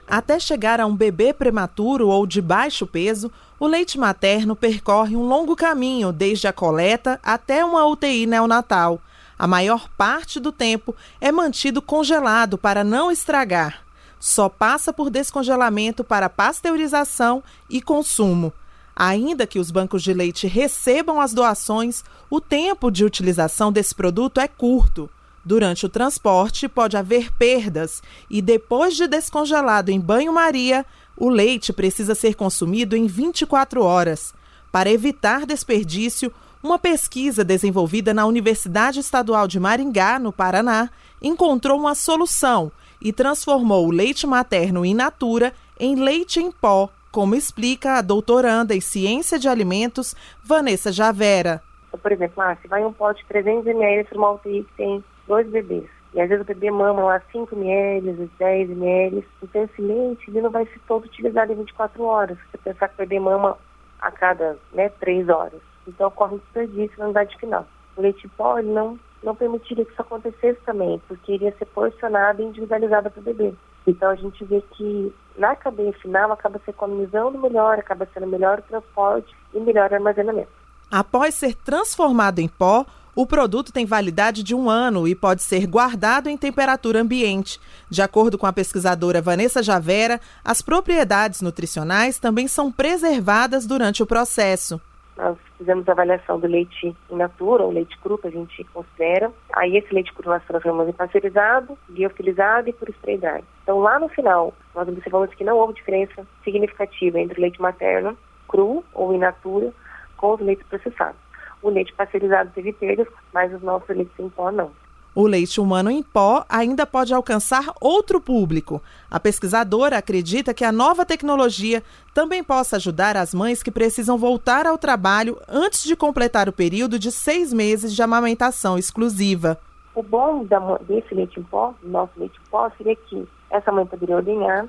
Até 0.08 0.40
chegar 0.40 0.80
a 0.80 0.86
um 0.86 0.96
bebê 0.96 1.32
prematuro 1.32 2.08
ou 2.08 2.26
de 2.26 2.40
baixo 2.40 2.86
peso, 2.86 3.30
o 3.58 3.66
leite 3.66 3.98
materno 3.98 4.56
percorre 4.56 5.14
um 5.14 5.22
longo 5.22 5.54
caminho 5.54 6.12
desde 6.12 6.48
a 6.48 6.52
coleta 6.52 7.20
até 7.22 7.64
uma 7.64 7.86
UTI 7.86 8.26
neonatal. 8.26 9.00
A 9.38 9.46
maior 9.46 9.88
parte 9.96 10.40
do 10.40 10.50
tempo 10.50 10.94
é 11.20 11.30
mantido 11.30 11.80
congelado 11.80 12.58
para 12.58 12.82
não 12.82 13.12
estragar. 13.12 13.85
Só 14.18 14.48
passa 14.48 14.92
por 14.92 15.10
descongelamento 15.10 16.02
para 16.02 16.28
pasteurização 16.28 17.42
e 17.68 17.80
consumo. 17.80 18.52
Ainda 18.94 19.46
que 19.46 19.58
os 19.58 19.70
bancos 19.70 20.02
de 20.02 20.14
leite 20.14 20.46
recebam 20.46 21.20
as 21.20 21.34
doações, 21.34 22.02
o 22.30 22.40
tempo 22.40 22.90
de 22.90 23.04
utilização 23.04 23.70
desse 23.70 23.94
produto 23.94 24.40
é 24.40 24.48
curto. 24.48 25.10
Durante 25.44 25.84
o 25.86 25.88
transporte, 25.88 26.66
pode 26.66 26.96
haver 26.96 27.30
perdas 27.32 28.02
e, 28.28 28.40
depois 28.40 28.96
de 28.96 29.06
descongelado 29.06 29.90
em 29.90 30.00
banho-maria, 30.00 30.84
o 31.16 31.28
leite 31.28 31.72
precisa 31.72 32.14
ser 32.14 32.34
consumido 32.34 32.96
em 32.96 33.06
24 33.06 33.82
horas. 33.82 34.34
Para 34.72 34.90
evitar 34.90 35.46
desperdício, 35.46 36.32
uma 36.62 36.78
pesquisa 36.78 37.44
desenvolvida 37.44 38.12
na 38.12 38.26
Universidade 38.26 38.98
Estadual 38.98 39.46
de 39.46 39.60
Maringá, 39.60 40.18
no 40.18 40.32
Paraná, 40.32 40.90
encontrou 41.22 41.78
uma 41.78 41.94
solução 41.94 42.72
e 43.00 43.12
transformou 43.12 43.86
o 43.86 43.90
leite 43.90 44.26
materno 44.26 44.84
in 44.84 44.94
natura 44.94 45.52
em 45.78 45.94
leite 45.96 46.40
em 46.40 46.50
pó 46.50 46.90
como 47.16 47.34
explica 47.34 47.94
a 47.94 48.02
doutoranda 48.02 48.74
em 48.74 48.80
Ciência 48.82 49.38
de 49.38 49.48
Alimentos, 49.48 50.14
Vanessa 50.44 50.92
Javera. 50.92 51.62
Por 52.02 52.12
exemplo, 52.12 52.42
ah, 52.42 52.54
se 52.60 52.68
vai 52.68 52.84
um 52.84 52.92
pote 52.92 53.22
de 53.22 53.28
300 53.28 53.66
ml 53.68 54.04
para 54.04 54.18
uma 54.18 54.32
UTI 54.32 54.64
que 54.64 54.76
tem 54.76 55.04
dois 55.26 55.48
bebês, 55.48 55.86
e 56.12 56.20
às 56.20 56.28
vezes 56.28 56.44
o 56.44 56.46
bebê 56.46 56.70
mama 56.70 57.04
lá 57.04 57.22
5 57.32 57.54
ml, 57.56 58.30
10 58.38 58.70
ml, 58.70 59.24
então 59.42 59.64
esse 59.64 59.80
leite 59.80 60.24
ele 60.28 60.42
não 60.42 60.50
vai 60.50 60.66
ser 60.66 60.78
todo 60.86 61.04
utilizado 61.04 61.52
em 61.52 61.56
24 61.56 62.02
horas. 62.04 62.38
Você 62.50 62.58
pensar 62.58 62.88
que 62.88 62.94
o 62.94 62.98
bebê 62.98 63.18
mama 63.18 63.56
a 63.98 64.10
cada 64.10 64.58
né, 64.74 64.90
3 65.00 65.28
horas. 65.30 65.60
Então 65.88 66.08
ocorre 66.08 66.34
um 66.34 66.38
desperdício 66.38 66.98
na 66.98 67.06
unidade 67.06 67.34
final. 67.38 67.66
O 67.96 68.02
leite 68.02 68.28
pó 68.28 68.58
ele 68.58 68.70
não, 68.70 68.98
não 69.22 69.34
permitiria 69.34 69.84
que 69.84 69.92
isso 69.92 70.02
acontecesse 70.02 70.60
também, 70.64 71.00
porque 71.08 71.32
iria 71.32 71.54
ser 71.58 71.66
porcionado 71.66 72.42
e 72.42 72.44
individualizado 72.44 73.10
para 73.10 73.20
o 73.20 73.24
bebê. 73.24 73.54
Então 73.86 74.10
a 74.10 74.14
gente 74.14 74.44
vê 74.44 74.62
que 74.72 75.12
na 75.38 75.54
cadeia 75.54 75.92
final 75.94 76.32
acaba 76.32 76.60
se 76.64 76.70
economizando 76.70 77.38
melhor, 77.38 77.78
acaba 77.78 78.08
sendo 78.12 78.26
melhor 78.26 78.58
o 78.58 78.62
transporte 78.62 79.34
e 79.54 79.60
melhor 79.60 79.90
o 79.90 79.94
armazenamento. 79.94 80.50
Após 80.90 81.34
ser 81.34 81.54
transformado 81.54 82.38
em 82.38 82.48
pó, 82.48 82.84
o 83.14 83.26
produto 83.26 83.72
tem 83.72 83.86
validade 83.86 84.42
de 84.42 84.54
um 84.54 84.68
ano 84.68 85.08
e 85.08 85.14
pode 85.14 85.42
ser 85.42 85.66
guardado 85.66 86.28
em 86.28 86.36
temperatura 86.36 87.00
ambiente. 87.00 87.58
De 87.88 88.02
acordo 88.02 88.36
com 88.36 88.46
a 88.46 88.52
pesquisadora 88.52 89.22
Vanessa 89.22 89.62
Javera, 89.62 90.20
as 90.44 90.60
propriedades 90.60 91.40
nutricionais 91.40 92.18
também 92.18 92.46
são 92.46 92.70
preservadas 92.70 93.66
durante 93.66 94.02
o 94.02 94.06
processo. 94.06 94.80
Nós 95.16 95.38
fizemos 95.56 95.88
a 95.88 95.92
avaliação 95.92 96.38
do 96.38 96.46
leite 96.46 96.94
in 97.10 97.16
natura, 97.16 97.64
ou 97.64 97.72
leite 97.72 97.98
cru, 97.98 98.18
que 98.18 98.28
a 98.28 98.30
gente 98.30 98.64
considera. 98.64 99.32
Aí 99.54 99.76
esse 99.76 99.92
leite 99.92 100.12
cru 100.12 100.28
nós 100.28 100.44
transformamos 100.44 100.90
em 100.90 100.92
pasteurizado, 100.92 101.76
biofilizado 101.88 102.68
e 102.68 102.72
por 102.72 102.88
spray 102.90 103.16
dry. 103.16 103.42
Então 103.62 103.80
lá 103.80 103.98
no 103.98 104.08
final, 104.08 104.52
nós 104.74 104.86
observamos 104.86 105.32
que 105.34 105.44
não 105.44 105.56
houve 105.56 105.74
diferença 105.74 106.26
significativa 106.44 107.18
entre 107.18 107.38
o 107.38 107.42
leite 107.42 107.60
materno 107.60 108.16
cru 108.46 108.84
ou 108.92 109.14
in 109.14 109.18
natura 109.18 109.72
com 110.16 110.34
os 110.34 110.40
leites 110.40 110.66
processados. 110.66 111.18
O 111.62 111.70
leite 111.70 111.92
pasteurizado 111.94 112.50
teve 112.54 112.72
perdas, 112.72 113.08
mas 113.32 113.52
os 113.52 113.62
nossos 113.62 113.88
leites 113.88 114.18
em 114.18 114.28
pó 114.28 114.50
não. 114.50 114.70
O 115.16 115.26
leite 115.26 115.62
humano 115.62 115.90
em 115.90 116.02
pó 116.02 116.44
ainda 116.46 116.84
pode 116.84 117.14
alcançar 117.14 117.72
outro 117.80 118.20
público. 118.20 118.82
A 119.10 119.18
pesquisadora 119.18 119.96
acredita 119.96 120.52
que 120.52 120.62
a 120.62 120.70
nova 120.70 121.06
tecnologia 121.06 121.82
também 122.12 122.44
possa 122.44 122.76
ajudar 122.76 123.16
as 123.16 123.32
mães 123.32 123.62
que 123.62 123.70
precisam 123.70 124.18
voltar 124.18 124.66
ao 124.66 124.76
trabalho 124.76 125.40
antes 125.48 125.84
de 125.84 125.96
completar 125.96 126.50
o 126.50 126.52
período 126.52 126.98
de 126.98 127.10
seis 127.10 127.50
meses 127.50 127.94
de 127.94 128.02
amamentação 128.02 128.76
exclusiva. 128.76 129.58
O 129.94 130.02
bom 130.02 130.46
desse 130.82 131.14
leite 131.14 131.40
em 131.40 131.44
pó, 131.44 131.72
nosso 131.82 132.12
leite 132.18 132.38
em 132.38 132.50
pó, 132.50 132.70
seria 132.76 132.94
que 132.94 133.26
essa 133.50 133.72
mãe 133.72 133.86
poderia 133.86 134.16
ordenhar, 134.16 134.66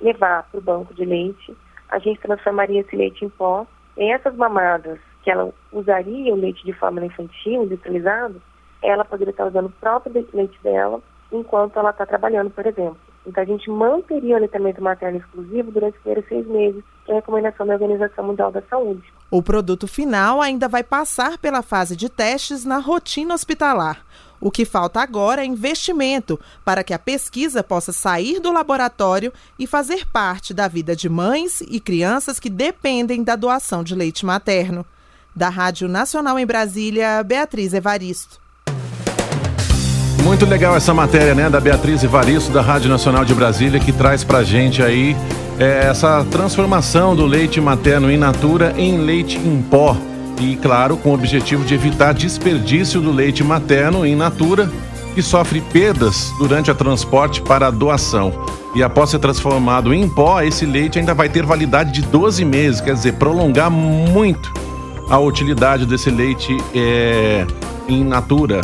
levar 0.00 0.48
para 0.50 0.58
o 0.60 0.62
banco 0.62 0.94
de 0.94 1.04
leite, 1.04 1.54
a 1.90 1.98
gente 1.98 2.18
transformaria 2.20 2.80
esse 2.80 2.96
leite 2.96 3.22
em 3.22 3.28
pó 3.28 3.66
em 3.98 4.14
essas 4.14 4.34
mamadas 4.34 4.98
que 5.22 5.30
ela 5.30 5.52
usaria 5.70 6.32
o 6.32 6.36
leite 6.36 6.64
de 6.64 6.72
fórmula 6.72 7.04
infantil, 7.04 7.64
industrializado, 7.64 8.40
ela 8.82 9.04
poderia 9.04 9.30
estar 9.30 9.46
usando 9.46 9.66
o 9.66 9.72
próprio 9.72 10.26
leite 10.32 10.58
dela 10.62 11.00
enquanto 11.32 11.78
ela 11.78 11.90
está 11.90 12.04
trabalhando, 12.04 12.50
por 12.50 12.66
exemplo. 12.66 12.98
Então, 13.26 13.42
a 13.42 13.46
gente 13.46 13.68
manteria 13.70 14.34
o 14.34 14.36
aleitamento 14.36 14.82
materno 14.82 15.18
exclusivo 15.18 15.70
durante 15.70 15.96
os 15.96 16.02
primeiros 16.02 16.28
seis 16.28 16.46
meses, 16.46 16.82
que 17.04 17.12
é 17.12 17.14
a 17.14 17.16
recomendação 17.18 17.66
da 17.66 17.74
Organização 17.74 18.24
Mundial 18.24 18.50
da 18.50 18.62
Saúde. 18.62 19.12
O 19.30 19.42
produto 19.42 19.86
final 19.86 20.40
ainda 20.40 20.66
vai 20.68 20.82
passar 20.82 21.38
pela 21.38 21.62
fase 21.62 21.94
de 21.94 22.08
testes 22.08 22.64
na 22.64 22.78
rotina 22.78 23.34
hospitalar. 23.34 24.04
O 24.40 24.50
que 24.50 24.64
falta 24.64 25.00
agora 25.00 25.42
é 25.42 25.44
investimento 25.44 26.40
para 26.64 26.82
que 26.82 26.94
a 26.94 26.98
pesquisa 26.98 27.62
possa 27.62 27.92
sair 27.92 28.40
do 28.40 28.50
laboratório 28.50 29.32
e 29.58 29.66
fazer 29.66 30.06
parte 30.06 30.54
da 30.54 30.66
vida 30.66 30.96
de 30.96 31.10
mães 31.10 31.60
e 31.60 31.78
crianças 31.78 32.40
que 32.40 32.48
dependem 32.48 33.22
da 33.22 33.36
doação 33.36 33.84
de 33.84 33.94
leite 33.94 34.24
materno. 34.24 34.84
Da 35.36 35.50
Rádio 35.50 35.88
Nacional 35.88 36.38
em 36.38 36.46
Brasília, 36.46 37.22
Beatriz 37.22 37.74
Evaristo. 37.74 38.40
Muito 40.22 40.44
legal 40.46 40.76
essa 40.76 40.94
matéria, 40.94 41.34
né, 41.34 41.50
da 41.50 41.60
Beatriz 41.60 42.04
Evaristo, 42.04 42.52
da 42.52 42.62
Rádio 42.62 42.88
Nacional 42.88 43.24
de 43.24 43.34
Brasília, 43.34 43.80
que 43.80 43.90
traz 43.90 44.22
pra 44.22 44.44
gente 44.44 44.82
aí 44.82 45.16
é, 45.58 45.86
essa 45.88 46.24
transformação 46.30 47.16
do 47.16 47.26
leite 47.26 47.60
materno 47.60 48.10
in 48.10 48.16
natura 48.16 48.72
em 48.76 48.98
leite 48.98 49.38
em 49.38 49.60
pó. 49.62 49.96
E, 50.40 50.56
claro, 50.56 50.96
com 50.96 51.10
o 51.10 51.14
objetivo 51.14 51.64
de 51.64 51.74
evitar 51.74 52.14
desperdício 52.14 53.00
do 53.00 53.10
leite 53.10 53.44
materno 53.44 54.06
in 54.06 54.14
natura, 54.14 54.70
que 55.14 55.22
sofre 55.22 55.60
perdas 55.60 56.32
durante 56.38 56.70
o 56.70 56.74
transporte 56.74 57.42
para 57.42 57.66
a 57.66 57.70
doação. 57.70 58.32
E 58.74 58.82
após 58.82 59.10
ser 59.10 59.18
transformado 59.18 59.92
em 59.92 60.08
pó, 60.08 60.40
esse 60.40 60.64
leite 60.64 60.98
ainda 60.98 61.12
vai 61.12 61.28
ter 61.28 61.44
validade 61.44 61.92
de 61.92 62.02
12 62.02 62.44
meses, 62.44 62.80
quer 62.80 62.94
dizer, 62.94 63.14
prolongar 63.14 63.70
muito 63.70 64.52
a 65.10 65.18
utilidade 65.18 65.84
desse 65.84 66.08
leite 66.08 66.56
é, 66.74 67.44
in 67.88 68.04
natura. 68.04 68.60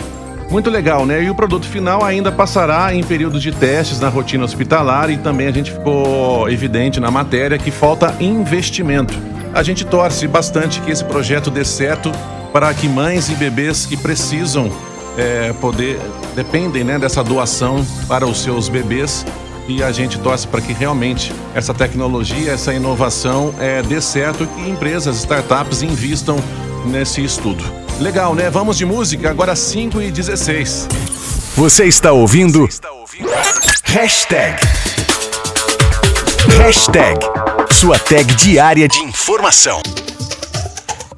Muito 0.50 0.70
legal, 0.70 1.04
né? 1.04 1.24
E 1.24 1.30
o 1.30 1.34
produto 1.34 1.66
final 1.66 2.04
ainda 2.04 2.30
passará 2.30 2.94
em 2.94 3.02
períodos 3.02 3.42
de 3.42 3.50
testes 3.50 3.98
na 3.98 4.08
rotina 4.08 4.44
hospitalar 4.44 5.10
e 5.10 5.16
também 5.16 5.48
a 5.48 5.50
gente 5.50 5.72
ficou 5.72 6.48
evidente 6.48 7.00
na 7.00 7.10
matéria 7.10 7.58
que 7.58 7.70
falta 7.70 8.14
investimento. 8.20 9.14
A 9.52 9.62
gente 9.62 9.84
torce 9.84 10.28
bastante 10.28 10.80
que 10.80 10.90
esse 10.90 11.04
projeto 11.04 11.50
dê 11.50 11.64
certo 11.64 12.12
para 12.52 12.72
que 12.72 12.88
mães 12.88 13.28
e 13.28 13.34
bebês 13.34 13.86
que 13.86 13.96
precisam 13.96 14.70
é, 15.18 15.52
poder, 15.54 15.98
dependem 16.34 16.84
né, 16.84 16.98
dessa 16.98 17.24
doação 17.24 17.84
para 18.06 18.26
os 18.26 18.42
seus 18.42 18.68
bebês 18.68 19.26
e 19.66 19.82
a 19.82 19.90
gente 19.90 20.18
torce 20.20 20.46
para 20.46 20.60
que 20.60 20.72
realmente 20.72 21.32
essa 21.54 21.74
tecnologia, 21.74 22.52
essa 22.52 22.72
inovação 22.72 23.52
é, 23.58 23.82
dê 23.82 24.00
certo 24.00 24.44
e 24.44 24.46
que 24.46 24.70
empresas, 24.70 25.16
startups 25.16 25.82
invistam 25.82 26.36
nesse 26.86 27.24
estudo. 27.24 27.85
Legal, 28.00 28.34
né? 28.34 28.50
Vamos 28.50 28.76
de 28.76 28.84
música, 28.84 29.30
agora 29.30 29.56
5 29.56 30.02
e 30.02 30.10
16. 30.10 30.88
Você 31.56 31.86
está 31.86 32.12
ouvindo? 32.12 32.60
Você 32.60 32.74
está 32.74 32.90
ouvindo? 32.92 33.30
Hashtag. 33.84 34.60
Hashtag. 36.58 37.18
Sua 37.70 37.98
tag 37.98 38.34
diária 38.34 38.86
de 38.86 38.98
informação. 38.98 39.80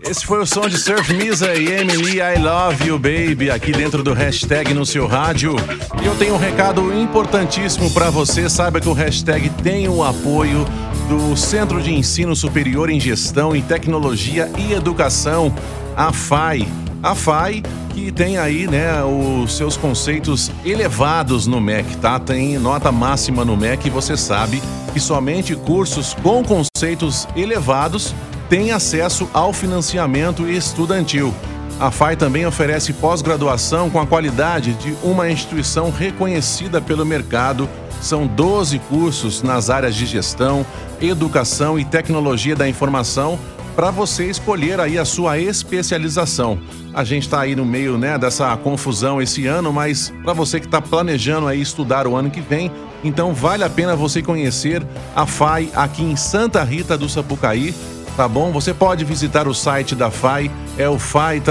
Esse 0.01 0.25
foi 0.25 0.41
o 0.41 0.47
som 0.47 0.69
de 0.69 0.79
Surf 0.79 1.13
Misa 1.13 1.53
e 1.55 1.73
Emily 1.73 2.21
I 2.21 2.39
Love 2.39 2.87
You 2.87 2.99
Baby 2.99 3.51
aqui 3.51 3.73
dentro 3.73 4.05
do 4.05 4.15
hashtag 4.15 4.73
no 4.73 4.87
seu 4.87 5.09
rádio. 5.09 5.57
E 6.01 6.07
eu 6.07 6.15
tenho 6.15 6.35
um 6.35 6.39
recado 6.39 6.95
importantíssimo 6.95 7.91
para 7.91 8.09
você. 8.09 8.49
Saiba 8.49 8.81
que 8.81 8.89
o 8.89 8.93
hashtag 8.93 9.51
tem 9.63 9.89
o 9.89 10.05
apoio 10.05 10.65
do 11.09 11.37
Centro 11.37 11.83
de 11.83 11.93
Ensino 11.93 12.37
Superior 12.37 12.89
em 12.89 13.01
Gestão 13.01 13.57
em 13.57 13.63
Tecnologia 13.63 14.51
e 14.57 14.73
Educação, 14.73 15.53
a 15.99 16.13
FAI. 16.13 16.65
A 17.03 17.13
FAI 17.13 17.61
que 17.93 18.13
tem 18.13 18.39
aí, 18.39 18.69
né, 18.69 19.03
os 19.03 19.57
seus 19.57 19.77
conceitos 19.77 20.49
elevados 20.65 21.49
no 21.49 21.61
MEC, 21.61 21.97
tá? 21.97 22.21
Tem 22.21 22.57
nota 22.57 22.93
máxima 22.93 23.45
no 23.45 23.57
MEC 23.57 23.89
e 23.89 23.91
você 23.91 24.17
sabe 24.17 24.63
que 24.93 25.01
somente 25.01 25.57
cursos 25.57 26.15
com 26.23 26.45
conceitos 26.45 27.27
elevados 27.35 28.15
têm 28.49 28.71
acesso 28.71 29.29
ao 29.35 29.53
financiamento 29.53 30.49
estudantil. 30.49 31.35
A 31.81 31.91
FAI 31.91 32.15
também 32.15 32.47
oferece 32.47 32.93
pós-graduação 32.93 33.91
com 33.91 34.01
a 34.01 34.07
qualidade 34.07 34.75
de 34.75 34.95
uma 35.03 35.29
instituição 35.29 35.91
reconhecida 35.91 36.81
pelo 36.81 37.05
mercado. 37.05 37.69
São 38.01 38.25
12 38.25 38.79
cursos 38.81 39.43
nas 39.43 39.69
áreas 39.69 39.97
de 39.97 40.07
gestão, 40.07 40.65
educação 41.01 41.77
e 41.77 41.85
tecnologia 41.85 42.55
da 42.55 42.69
informação 42.69 43.37
para 43.79 43.93
você 43.93 44.25
escolher 44.25 44.81
aí 44.81 44.99
a 44.99 45.05
sua 45.05 45.39
especialização. 45.39 46.59
A 46.93 47.05
gente 47.05 47.23
está 47.23 47.43
aí 47.43 47.55
no 47.55 47.65
meio 47.65 47.97
né, 47.97 48.19
dessa 48.19 48.57
confusão 48.57 49.23
esse 49.23 49.47
ano, 49.47 49.73
mas 49.73 50.13
para 50.25 50.33
você 50.33 50.59
que 50.59 50.67
está 50.67 50.83
planejando 50.83 51.47
aí 51.47 51.61
estudar 51.61 52.05
o 52.05 52.17
ano 52.17 52.29
que 52.29 52.41
vem, 52.41 52.73
então 53.05 53.33
vale 53.33 53.63
a 53.63 53.71
pena 53.71 53.95
você 53.95 54.21
conhecer 54.21 54.85
a 55.15 55.25
FAI 55.27 55.71
aqui 55.77 56.03
em 56.03 56.17
Santa 56.17 56.65
Rita 56.65 56.99
do 56.99 57.09
Sapucaí 57.09 57.73
tá 58.17 58.27
bom? 58.27 58.51
Você 58.51 58.75
pode 58.75 59.05
visitar 59.05 59.47
o 59.47 59.55
site 59.55 59.95
da 59.95 60.11
FAI, 60.11 60.51
é 60.77 60.89
o 60.89 60.99
fai-mg.br 60.99 61.45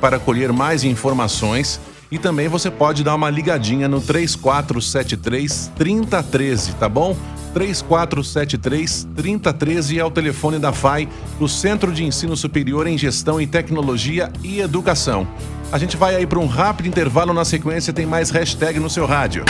para 0.00 0.18
colher 0.18 0.52
mais 0.52 0.82
informações 0.82 1.80
e 2.10 2.18
também 2.18 2.48
você 2.48 2.70
pode 2.70 3.04
dar 3.04 3.14
uma 3.14 3.30
ligadinha 3.30 3.88
no 3.88 4.00
3473 4.00 5.72
3013, 5.76 6.72
tá 6.74 6.88
bom? 6.88 7.16
3473 7.54 9.08
3013 9.16 9.98
é 9.98 10.04
o 10.04 10.10
telefone 10.10 10.58
da 10.58 10.72
FAI, 10.72 11.08
do 11.38 11.48
Centro 11.48 11.92
de 11.92 12.04
Ensino 12.04 12.36
Superior 12.36 12.86
em 12.86 12.98
Gestão 12.98 13.40
e 13.40 13.46
Tecnologia 13.46 14.32
e 14.42 14.60
Educação. 14.60 15.26
A 15.70 15.78
gente 15.78 15.96
vai 15.96 16.16
aí 16.16 16.26
para 16.26 16.38
um 16.38 16.46
rápido 16.46 16.88
intervalo, 16.88 17.34
na 17.34 17.44
sequência 17.44 17.92
tem 17.92 18.06
mais 18.06 18.30
hashtag 18.30 18.78
no 18.78 18.88
seu 18.88 19.06
rádio. 19.06 19.44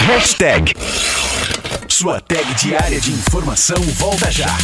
Hashtag 0.00 0.74
sua 1.98 2.20
tag 2.20 2.54
diária 2.54 3.00
de 3.00 3.10
informação 3.10 3.82
volta 3.94 4.30
já. 4.30 4.56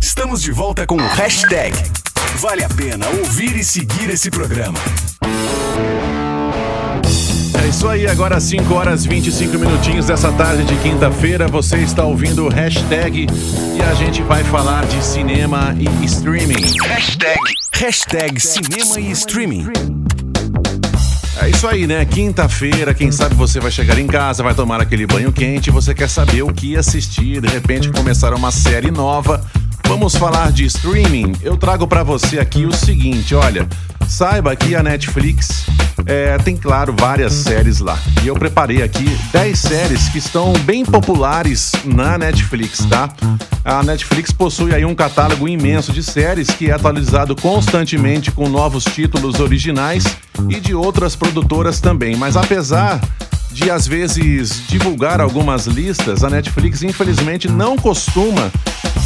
Estamos 0.00 0.40
de 0.40 0.50
volta 0.52 0.86
com 0.86 0.96
o 0.96 1.06
hashtag. 1.06 1.76
Vale 2.38 2.62
a 2.64 2.68
pena 2.68 3.08
ouvir 3.08 3.56
e 3.56 3.64
seguir 3.64 4.10
esse 4.10 4.30
programa. 4.30 4.78
É 7.62 7.68
isso 7.68 7.88
aí, 7.88 8.06
agora 8.06 8.38
5 8.38 8.74
horas 8.74 9.06
25 9.06 9.58
minutinhos 9.58 10.06
dessa 10.06 10.30
tarde 10.32 10.64
de 10.64 10.76
quinta-feira. 10.76 11.48
Você 11.48 11.78
está 11.78 12.04
ouvindo 12.04 12.44
o 12.44 12.48
hashtag 12.50 13.26
e 13.74 13.82
a 13.82 13.94
gente 13.94 14.22
vai 14.22 14.44
falar 14.44 14.84
de 14.84 15.02
cinema 15.02 15.74
e 15.78 16.04
streaming. 16.04 16.62
Hashtag, 16.84 17.40
hashtag 17.72 18.40
cinema 18.40 19.00
e 19.00 19.10
streaming. 19.12 19.66
É 21.40 21.48
isso 21.48 21.66
aí, 21.66 21.86
né? 21.86 22.04
Quinta-feira, 22.04 22.92
quem 22.92 23.10
sabe 23.10 23.34
você 23.34 23.60
vai 23.60 23.70
chegar 23.70 23.98
em 23.98 24.06
casa, 24.06 24.42
vai 24.42 24.54
tomar 24.54 24.80
aquele 24.80 25.06
banho 25.06 25.32
quente, 25.32 25.70
você 25.70 25.94
quer 25.94 26.08
saber 26.08 26.42
o 26.42 26.52
que 26.52 26.76
assistir, 26.76 27.40
de 27.40 27.48
repente 27.48 27.90
começar 27.90 28.34
uma 28.34 28.50
série 28.50 28.90
nova. 28.90 29.42
Vamos 29.88 30.16
falar 30.16 30.50
de 30.50 30.64
streaming. 30.64 31.32
Eu 31.42 31.56
trago 31.56 31.86
para 31.86 32.02
você 32.02 32.38
aqui 32.38 32.66
o 32.66 32.72
seguinte, 32.72 33.34
olha, 33.34 33.68
saiba 34.08 34.54
que 34.56 34.74
a 34.74 34.82
Netflix 34.82 35.64
é, 36.04 36.36
tem, 36.38 36.56
claro, 36.56 36.94
várias 36.98 37.32
séries 37.32 37.80
lá. 37.80 37.98
E 38.22 38.26
eu 38.26 38.34
preparei 38.34 38.82
aqui 38.82 39.04
10 39.32 39.58
séries 39.58 40.08
que 40.08 40.18
estão 40.18 40.52
bem 40.64 40.84
populares 40.84 41.72
na 41.84 42.18
Netflix, 42.18 42.84
tá? 42.86 43.08
A 43.64 43.82
Netflix 43.82 44.32
possui 44.32 44.74
aí 44.74 44.84
um 44.84 44.94
catálogo 44.94 45.48
imenso 45.48 45.92
de 45.92 46.02
séries 46.02 46.48
que 46.50 46.70
é 46.70 46.74
atualizado 46.74 47.34
constantemente 47.36 48.30
com 48.30 48.48
novos 48.48 48.84
títulos 48.84 49.40
originais 49.40 50.04
e 50.48 50.60
de 50.60 50.74
outras 50.74 51.16
produtoras 51.16 51.80
também. 51.80 52.16
Mas 52.16 52.36
apesar 52.36 53.00
de 53.56 53.70
às 53.70 53.86
vezes 53.86 54.62
divulgar 54.68 55.18
algumas 55.18 55.66
listas, 55.66 56.22
a 56.22 56.28
Netflix 56.28 56.82
infelizmente 56.82 57.48
não 57.48 57.74
costuma 57.74 58.52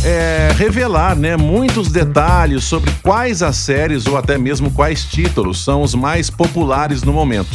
é, 0.05 0.51
revelar 0.57 1.15
né, 1.17 1.37
muitos 1.37 1.89
detalhes 1.89 2.65
sobre 2.65 2.91
quais 3.01 3.45
as 3.45 3.55
séries 3.55 4.09
ou 4.09 4.17
até 4.17 4.37
mesmo 4.37 4.73
quais 4.73 5.05
títulos 5.05 5.63
são 5.63 5.83
os 5.83 5.95
mais 5.95 6.31
populares 6.31 7.05
no 7.05 7.13
momento. 7.13 7.49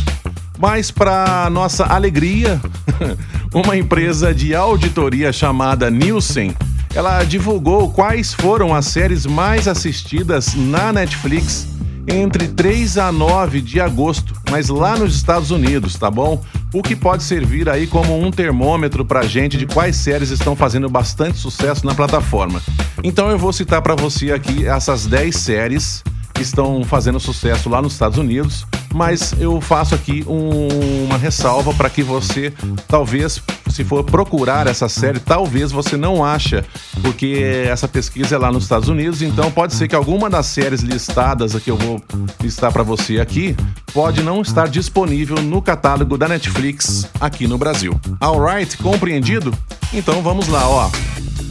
Mas, 0.57 0.89
para 0.89 1.49
nossa 1.49 1.83
alegria, 1.83 2.61
uma 3.53 3.75
empresa 3.75 4.33
de 4.33 4.55
auditoria 4.55 5.33
chamada 5.33 5.91
Nielsen, 5.91 6.55
ela 6.95 7.25
divulgou 7.25 7.91
quais 7.91 8.33
foram 8.33 8.73
as 8.73 8.85
séries 8.85 9.25
mais 9.25 9.67
assistidas 9.67 10.55
na 10.55 10.93
Netflix 10.93 11.67
entre 12.07 12.47
3 12.47 12.97
a 12.97 13.11
9 13.11 13.61
de 13.61 13.79
agosto, 13.79 14.33
mas 14.49 14.69
lá 14.69 14.97
nos 14.97 15.15
Estados 15.15 15.51
Unidos, 15.51 15.95
tá 15.95 16.09
bom? 16.11 16.43
O 16.73 16.83
que 16.83 16.95
pode 16.95 17.23
servir 17.23 17.69
aí 17.69 17.87
como 17.87 18.19
um 18.19 18.31
termômetro 18.31 19.03
pra 19.05 19.23
gente 19.23 19.57
de 19.57 19.65
quais 19.65 19.95
séries 19.95 20.29
estão 20.29 20.55
fazendo 20.55 20.89
bastante 20.89 21.37
sucesso 21.37 21.85
na 21.85 21.95
plataforma. 21.95 22.61
Então 23.03 23.29
eu 23.29 23.37
vou 23.37 23.51
citar 23.53 23.81
para 23.81 23.95
você 23.95 24.31
aqui 24.31 24.65
essas 24.67 25.05
10 25.05 25.35
séries 25.35 26.03
que 26.33 26.41
estão 26.41 26.83
fazendo 26.83 27.19
sucesso 27.19 27.69
lá 27.69 27.81
nos 27.81 27.93
Estados 27.93 28.17
Unidos, 28.17 28.65
mas 28.95 29.35
eu 29.37 29.59
faço 29.59 29.93
aqui 29.93 30.23
um, 30.25 31.03
uma 31.03 31.17
ressalva 31.17 31.73
para 31.73 31.89
que 31.89 32.01
você, 32.01 32.53
talvez, 32.87 33.41
se 33.69 33.83
for 33.83 34.05
procurar 34.05 34.67
essa 34.67 34.87
série, 34.87 35.19
talvez 35.19 35.69
você 35.69 35.97
não 35.97 36.23
acha, 36.23 36.63
porque 37.01 37.65
essa 37.67 37.89
pesquisa 37.89 38.35
é 38.35 38.37
lá 38.37 38.49
nos 38.49 38.63
Estados 38.63 38.87
Unidos, 38.87 39.21
então 39.21 39.51
pode 39.51 39.73
ser 39.73 39.89
que 39.89 39.95
alguma 39.95 40.29
das 40.29 40.45
séries 40.45 40.79
listadas 40.79 41.53
que 41.55 41.69
eu 41.69 41.75
vou 41.75 42.01
listar 42.41 42.71
para 42.71 42.83
você 42.83 43.19
aqui 43.19 43.53
pode 43.93 44.23
não 44.23 44.41
estar 44.41 44.69
disponível 44.69 45.41
no 45.41 45.61
catálogo 45.61 46.17
da 46.17 46.29
Netflix 46.29 47.05
aqui 47.19 47.47
no 47.47 47.57
Brasil. 47.57 47.99
Alright, 48.21 48.77
compreendido? 48.77 49.53
Então 49.93 50.21
vamos 50.21 50.47
lá, 50.47 50.69
ó. 50.69 50.89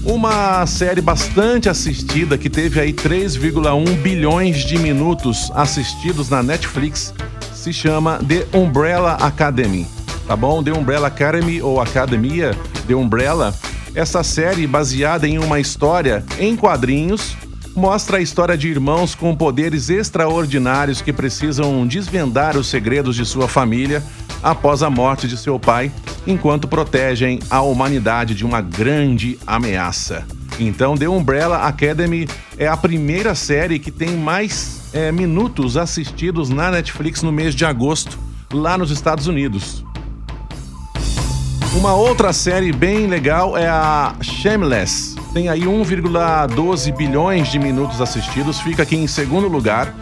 Uma 0.02 0.66
série 0.66 1.00
bastante 1.00 1.68
assistida 1.68 2.36
que 2.36 2.50
teve 2.50 2.78
aí 2.80 2.92
3,1 2.92 3.96
bilhões 4.02 4.64
de 4.64 4.78
minutos 4.78 5.50
assistidos 5.54 6.28
na 6.28 6.42
Netflix 6.42 7.12
se 7.64 7.72
chama 7.72 8.18
The 8.18 8.46
Umbrella 8.52 9.14
Academy. 9.14 9.86
Tá 10.26 10.36
bom? 10.36 10.62
The 10.62 10.70
Umbrella 10.70 11.06
Academy 11.06 11.62
ou 11.62 11.80
Academia 11.80 12.54
The 12.86 12.94
Umbrella. 12.94 13.54
Essa 13.94 14.22
série, 14.22 14.66
baseada 14.66 15.26
em 15.26 15.38
uma 15.38 15.58
história 15.58 16.22
em 16.38 16.56
quadrinhos, 16.56 17.34
mostra 17.74 18.18
a 18.18 18.20
história 18.20 18.54
de 18.54 18.68
irmãos 18.68 19.14
com 19.14 19.34
poderes 19.34 19.88
extraordinários 19.88 21.00
que 21.00 21.10
precisam 21.10 21.86
desvendar 21.86 22.54
os 22.54 22.66
segredos 22.66 23.16
de 23.16 23.24
sua 23.24 23.48
família 23.48 24.02
após 24.42 24.82
a 24.82 24.90
morte 24.90 25.26
de 25.26 25.38
seu 25.38 25.58
pai, 25.58 25.90
enquanto 26.26 26.68
protegem 26.68 27.40
a 27.48 27.62
humanidade 27.62 28.34
de 28.34 28.44
uma 28.44 28.60
grande 28.60 29.38
ameaça. 29.46 30.26
Então, 30.60 30.98
The 30.98 31.08
Umbrella 31.08 31.66
Academy 31.66 32.28
é 32.58 32.68
a 32.68 32.76
primeira 32.76 33.34
série 33.34 33.78
que 33.78 33.90
tem 33.90 34.10
mais 34.10 34.83
é, 34.94 35.10
minutos 35.10 35.76
assistidos 35.76 36.48
na 36.48 36.70
Netflix 36.70 37.20
no 37.20 37.32
mês 37.32 37.52
de 37.54 37.64
agosto, 37.64 38.16
lá 38.52 38.78
nos 38.78 38.92
Estados 38.92 39.26
Unidos. 39.26 39.84
Uma 41.74 41.94
outra 41.94 42.32
série 42.32 42.72
bem 42.72 43.08
legal 43.08 43.58
é 43.58 43.68
a 43.68 44.14
Shameless. 44.22 45.16
Tem 45.32 45.48
aí 45.48 45.62
1,12 45.62 46.96
bilhões 46.96 47.48
de 47.48 47.58
minutos 47.58 48.00
assistidos, 48.00 48.60
fica 48.60 48.84
aqui 48.84 48.94
em 48.94 49.08
segundo 49.08 49.48
lugar. 49.48 49.92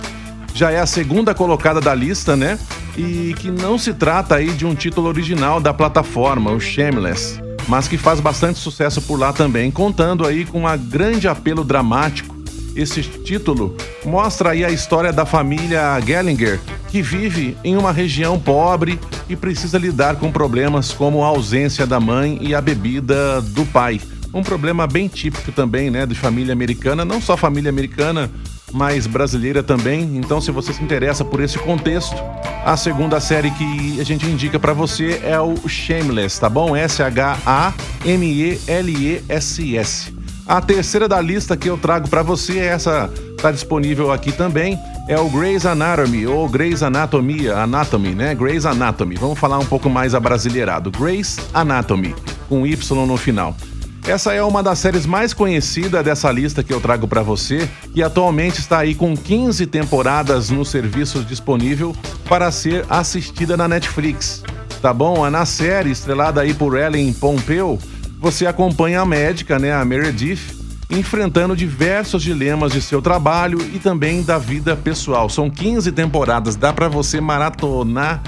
Já 0.55 0.70
é 0.70 0.78
a 0.78 0.85
segunda 0.85 1.35
colocada 1.35 1.81
da 1.81 1.94
lista, 1.94 2.37
né? 2.37 2.59
E 2.94 3.35
que 3.38 3.50
não 3.50 3.78
se 3.78 3.94
trata 3.94 4.35
aí 4.35 4.50
de 4.50 4.66
um 4.66 4.74
título 4.74 5.09
original 5.09 5.59
da 5.59 5.72
plataforma, 5.72 6.50
o 6.50 6.61
Shameless, 6.61 7.40
mas 7.66 7.88
que 7.88 7.96
faz 7.96 8.20
bastante 8.20 8.59
sucesso 8.59 9.00
por 9.00 9.18
lá 9.18 9.33
também, 9.33 9.70
contando 9.70 10.26
aí 10.26 10.44
com 10.44 10.66
um 10.66 10.78
grande 10.78 11.26
apelo 11.26 11.64
dramático. 11.64 12.32
Esse 12.75 13.03
título 13.03 13.77
mostra 14.05 14.51
aí 14.51 14.65
a 14.65 14.71
história 14.71 15.13
da 15.13 15.27
família 15.27 16.01
Gellinger, 16.01 16.59
que 16.89 17.03
vive 17.03 17.57
em 17.63 17.77
uma 17.77 17.93
região 17.93 18.39
pobre 18.39 18.99
e 19.29 19.37
precisa 19.37 19.79
lidar 19.79 20.17
com 20.17 20.33
problemas 20.33 20.93
como 20.93 21.23
a 21.23 21.29
ausência 21.29 21.87
da 21.87 22.01
mãe 22.01 22.39
e 22.41 22.55
a 22.55 22.61
bebida 22.61 23.41
do 23.41 23.65
pai. 23.67 24.01
Um 24.33 24.43
problema 24.43 24.87
bem 24.87 25.09
típico 25.09 25.53
também, 25.53 25.91
né, 25.91 26.07
de 26.07 26.15
família 26.15 26.53
americana, 26.53 27.05
não 27.05 27.21
só 27.21 27.37
família 27.37 27.69
americana, 27.69 28.31
mas 28.73 29.07
brasileira 29.07 29.63
também. 29.63 30.17
Então, 30.17 30.41
se 30.41 30.51
você 30.51 30.73
se 30.73 30.83
interessa 30.83 31.23
por 31.25 31.43
esse 31.43 31.59
contexto, 31.59 32.17
a 32.65 32.75
segunda 32.77 33.21
série 33.21 33.51
que 33.51 34.01
a 34.01 34.05
gente 34.05 34.25
indica 34.25 34.59
para 34.59 34.73
você 34.73 35.21
é 35.23 35.39
o 35.39 35.69
Shameless, 35.69 36.41
tá 36.41 36.49
bom? 36.49 36.75
S-H-A-M-E-L-E-S-S. 36.75 37.43
A 40.17 40.22
terceira 40.61 41.09
da 41.09 41.20
lista 41.20 41.57
que 41.57 41.68
eu 41.68 41.78
trago 41.78 42.09
para 42.09 42.22
você, 42.22 42.59
essa 42.59 43.11
tá 43.40 43.50
disponível 43.50 44.12
aqui 44.12 44.33
também, 44.33 44.78
é 45.09 45.18
o 45.18 45.28
Grey's 45.28 45.66
Anatomy, 45.66 46.26
ou 46.26 46.48
Grey's 46.48 46.83
Anatomia, 46.83 47.57
Anatomy, 47.57 48.14
né? 48.14 48.35
Grey's 48.35 48.64
Anatomy. 48.64 49.16
Vamos 49.16 49.38
falar 49.38 49.59
um 49.59 49.64
pouco 49.64 49.90
mais 49.90 50.14
abrasileirado. 50.14 50.90
Grey's 50.90 51.38
Anatomy 51.52 52.14
com 52.48 52.66
Y 52.66 53.07
no 53.07 53.16
final. 53.16 53.57
Essa 54.07 54.33
é 54.33 54.42
uma 54.42 54.64
das 54.64 54.81
séries 54.81 55.07
mais 55.07 55.33
conhecidas 55.33 56.05
dessa 56.05 56.31
lista 56.31 56.62
que 56.62 56.72
eu 56.72 56.81
trago 56.81 57.07
para 57.07 57.22
você 57.22 57.68
e 57.94 58.02
atualmente 58.02 58.59
está 58.59 58.78
aí 58.78 58.96
com 58.96 59.16
15 59.16 59.64
temporadas 59.66 60.50
no 60.50 60.64
serviço 60.64 61.20
disponível 61.20 61.94
para 62.28 62.50
ser 62.50 62.85
assistida 62.90 63.57
na 63.57 63.68
Netflix. 63.68 64.42
Tá 64.81 64.92
bom? 64.92 65.31
Na 65.31 65.46
série, 65.46 65.90
estrelada 65.90 66.40
aí 66.40 66.52
por 66.52 66.76
Ellen 66.76 67.12
Pompeu, 67.12 67.78
você 68.23 68.47
acompanha 68.47 69.01
a 69.01 69.05
médica, 69.05 69.59
né, 69.59 69.75
a 69.75 69.85
Meredith, 69.85 70.57
enfrentando 70.89 71.57
diversos 71.57 72.23
dilemas 72.23 72.71
de 72.71 72.81
seu 72.81 73.03
trabalho 73.03 73.59
e 73.75 73.81
também 73.81 74.23
da 74.23 74.39
vida 74.39 74.77
pessoal. 74.77 75.29
São 75.29 75.51
15 75.51 75.91
temporadas, 75.91 76.55
dá 76.55 76.73
para 76.73 76.87
você 76.89 77.21
maratonar 77.21 78.23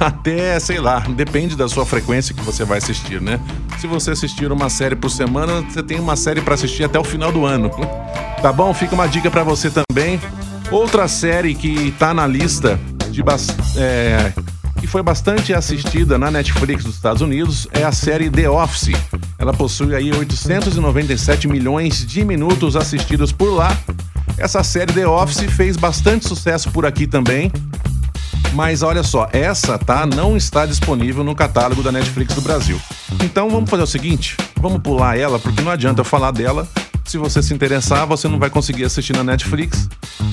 até, 0.00 0.58
sei 0.58 0.80
lá, 0.80 0.98
depende 0.98 1.56
da 1.56 1.68
sua 1.68 1.86
frequência 1.86 2.34
que 2.34 2.42
você 2.42 2.64
vai 2.64 2.78
assistir, 2.78 3.20
né? 3.20 3.38
Se 3.78 3.86
você 3.86 4.10
assistir 4.10 4.50
uma 4.50 4.68
série 4.68 4.96
por 4.96 5.10
semana, 5.10 5.62
você 5.62 5.80
tem 5.80 6.00
uma 6.00 6.16
série 6.16 6.40
para 6.40 6.54
assistir 6.54 6.82
até 6.82 6.98
o 6.98 7.04
final 7.04 7.30
do 7.30 7.46
ano. 7.46 7.70
Tá 8.42 8.52
bom? 8.52 8.72
Fica 8.74 8.94
uma 8.94 9.08
dica 9.08 9.30
para 9.30 9.42
você 9.42 9.70
também. 9.70 10.20
Outra 10.70 11.08
série 11.08 11.54
que 11.54 11.90
tá 11.92 12.12
na 12.12 12.26
lista 12.26 12.78
de 13.10 13.22
é, 13.78 14.32
que 14.86 14.92
foi 14.92 15.02
bastante 15.02 15.52
assistida 15.52 16.16
na 16.16 16.30
Netflix 16.30 16.84
dos 16.84 16.94
Estados 16.94 17.20
Unidos 17.20 17.66
é 17.72 17.82
a 17.82 17.90
série 17.90 18.30
The 18.30 18.48
Office. 18.48 18.92
Ela 19.36 19.52
possui 19.52 19.96
aí 19.96 20.12
897 20.12 21.48
milhões 21.48 22.06
de 22.06 22.24
minutos 22.24 22.76
assistidos 22.76 23.32
por 23.32 23.52
lá. 23.52 23.76
Essa 24.38 24.62
série 24.62 24.92
The 24.92 25.04
Office 25.08 25.52
fez 25.52 25.76
bastante 25.76 26.28
sucesso 26.28 26.70
por 26.70 26.86
aqui 26.86 27.04
também. 27.04 27.50
Mas 28.52 28.82
olha 28.82 29.02
só, 29.02 29.28
essa 29.32 29.76
tá 29.76 30.06
não 30.06 30.36
está 30.36 30.64
disponível 30.64 31.24
no 31.24 31.34
catálogo 31.34 31.82
da 31.82 31.90
Netflix 31.90 32.32
do 32.34 32.40
Brasil. 32.40 32.80
Então 33.24 33.50
vamos 33.50 33.68
fazer 33.68 33.82
o 33.82 33.88
seguinte, 33.88 34.36
vamos 34.60 34.80
pular 34.80 35.18
ela 35.18 35.40
porque 35.40 35.62
não 35.62 35.72
adianta 35.72 36.02
eu 36.02 36.04
falar 36.04 36.30
dela. 36.30 36.66
Se 37.04 37.18
você 37.18 37.42
se 37.42 37.52
interessar, 37.52 38.06
você 38.06 38.28
não 38.28 38.38
vai 38.38 38.50
conseguir 38.50 38.84
assistir 38.84 39.14
na 39.14 39.24
Netflix. 39.24 39.88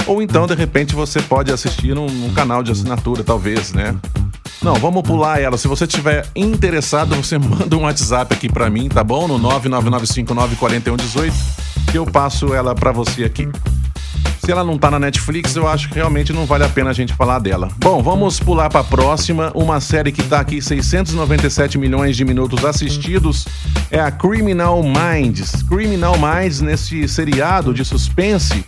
Ou 0.05 0.21
então, 0.21 0.45
de 0.45 0.55
repente, 0.55 0.93
você 0.95 1.21
pode 1.21 1.51
assistir 1.51 1.95
num, 1.95 2.07
num 2.07 2.33
canal 2.33 2.63
de 2.63 2.71
assinatura, 2.71 3.23
talvez, 3.23 3.73
né? 3.73 3.95
Não, 4.63 4.75
vamos 4.75 5.03
pular 5.03 5.41
ela. 5.41 5.57
Se 5.57 5.67
você 5.67 5.83
estiver 5.83 6.25
interessado, 6.33 7.15
você 7.15 7.37
manda 7.39 7.75
um 7.75 7.81
WhatsApp 7.81 8.33
aqui 8.33 8.47
para 8.47 8.69
mim, 8.69 8.87
tá 8.87 9.03
bom? 9.03 9.27
No 9.27 9.37
999594118, 9.37 11.33
que 11.91 11.97
eu 11.97 12.05
passo 12.05 12.53
ela 12.53 12.73
para 12.73 12.93
você 12.93 13.25
aqui. 13.25 13.49
Se 14.39 14.51
ela 14.51 14.63
não 14.63 14.77
tá 14.77 14.89
na 14.89 14.99
Netflix, 14.99 15.55
eu 15.55 15.67
acho 15.67 15.89
que 15.89 15.95
realmente 15.95 16.31
não 16.31 16.45
vale 16.45 16.63
a 16.63 16.69
pena 16.69 16.89
a 16.89 16.93
gente 16.93 17.13
falar 17.13 17.39
dela. 17.39 17.67
Bom, 17.77 18.01
vamos 18.01 18.39
pular 18.39 18.69
para 18.69 18.79
a 18.81 18.83
próxima, 18.83 19.51
uma 19.53 19.81
série 19.81 20.13
que 20.13 20.23
tá 20.23 20.39
aqui 20.39 20.61
697 20.61 21.77
milhões 21.77 22.15
de 22.15 22.23
minutos 22.23 22.63
assistidos, 22.63 23.45
é 23.91 23.99
a 23.99 24.11
Criminal 24.11 24.81
Minds. 24.81 25.61
Criminal 25.63 26.15
Minds 26.17 26.61
nesse 26.61 27.07
seriado 27.07 27.73
de 27.73 27.83
suspense 27.83 28.65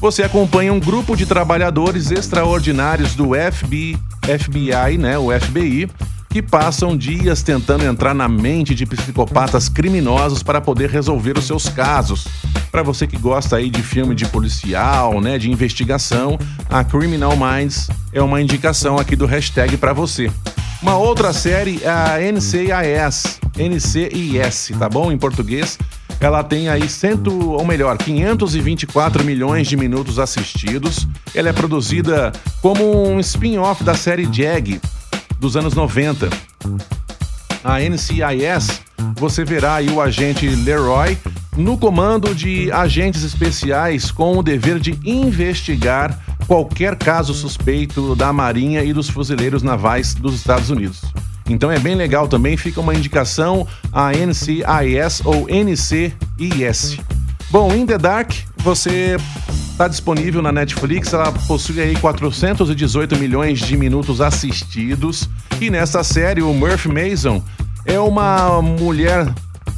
você 0.00 0.22
acompanha 0.22 0.72
um 0.72 0.78
grupo 0.78 1.16
de 1.16 1.24
trabalhadores 1.26 2.10
extraordinários 2.10 3.14
do 3.14 3.30
FBI, 3.34 3.98
FBI, 4.26 4.98
né, 4.98 5.16
o 5.16 5.28
FBI, 5.30 5.88
que 6.28 6.42
passam 6.42 6.96
dias 6.96 7.42
tentando 7.42 7.84
entrar 7.84 8.12
na 8.12 8.28
mente 8.28 8.74
de 8.74 8.84
psicopatas 8.84 9.68
criminosos 9.68 10.42
para 10.42 10.60
poder 10.60 10.90
resolver 10.90 11.38
os 11.38 11.46
seus 11.46 11.68
casos. 11.68 12.26
Para 12.70 12.82
você 12.82 13.06
que 13.06 13.16
gosta 13.16 13.56
aí 13.56 13.70
de 13.70 13.82
filme 13.82 14.14
de 14.14 14.26
policial, 14.26 15.20
né, 15.20 15.38
de 15.38 15.50
investigação, 15.50 16.38
a 16.68 16.84
Criminal 16.84 17.34
Minds 17.36 17.88
é 18.12 18.20
uma 18.20 18.40
indicação 18.40 18.98
aqui 18.98 19.16
do 19.16 19.24
hashtag 19.24 19.76
para 19.76 19.92
você. 19.92 20.30
Uma 20.82 20.96
outra 20.96 21.32
série 21.32 21.80
é 21.82 21.88
a 21.88 22.18
NCIS, 22.20 23.40
NCIS, 23.56 24.72
tá 24.78 24.88
bom? 24.90 25.10
Em 25.10 25.16
português, 25.16 25.78
ela 26.20 26.42
tem 26.42 26.68
aí 26.68 26.88
cento, 26.88 27.30
ou 27.52 27.64
melhor, 27.64 27.98
524 27.98 29.24
milhões 29.24 29.68
de 29.68 29.76
minutos 29.76 30.18
assistidos. 30.18 31.06
Ela 31.34 31.50
é 31.50 31.52
produzida 31.52 32.32
como 32.62 33.06
um 33.08 33.20
spin-off 33.20 33.84
da 33.84 33.94
série 33.94 34.28
Jag 34.32 34.80
dos 35.38 35.56
anos 35.56 35.74
90. 35.74 36.28
A 37.62 37.80
NCIS, 37.80 38.80
você 39.16 39.44
verá 39.44 39.76
aí 39.76 39.90
o 39.90 40.00
agente 40.00 40.48
Leroy 40.48 41.18
no 41.56 41.76
comando 41.76 42.34
de 42.34 42.70
agentes 42.70 43.22
especiais 43.22 44.10
com 44.10 44.38
o 44.38 44.42
dever 44.42 44.78
de 44.78 44.98
investigar 45.04 46.18
qualquer 46.46 46.96
caso 46.96 47.34
suspeito 47.34 48.14
da 48.14 48.32
Marinha 48.32 48.84
e 48.84 48.92
dos 48.92 49.08
fuzileiros 49.08 49.62
navais 49.62 50.14
dos 50.14 50.34
Estados 50.34 50.70
Unidos. 50.70 51.02
Então 51.48 51.70
é 51.70 51.78
bem 51.78 51.94
legal 51.94 52.26
também, 52.26 52.56
fica 52.56 52.80
uma 52.80 52.94
indicação 52.94 53.66
a 53.92 54.12
NCIS 54.12 55.22
ou 55.24 55.46
NCIS. 55.48 56.98
Bom, 57.50 57.72
In 57.74 57.86
the 57.86 57.96
Dark, 57.96 58.32
você 58.58 59.16
está 59.70 59.86
disponível 59.86 60.42
na 60.42 60.50
Netflix, 60.50 61.12
ela 61.12 61.30
possui 61.30 61.80
aí 61.80 61.94
418 61.96 63.16
milhões 63.16 63.60
de 63.60 63.76
minutos 63.76 64.20
assistidos. 64.20 65.28
E 65.60 65.70
nessa 65.70 66.02
série, 66.02 66.42
o 66.42 66.52
Murphy 66.52 66.88
Mason 66.88 67.42
é 67.84 68.00
uma 68.00 68.60
mulher 68.60 69.32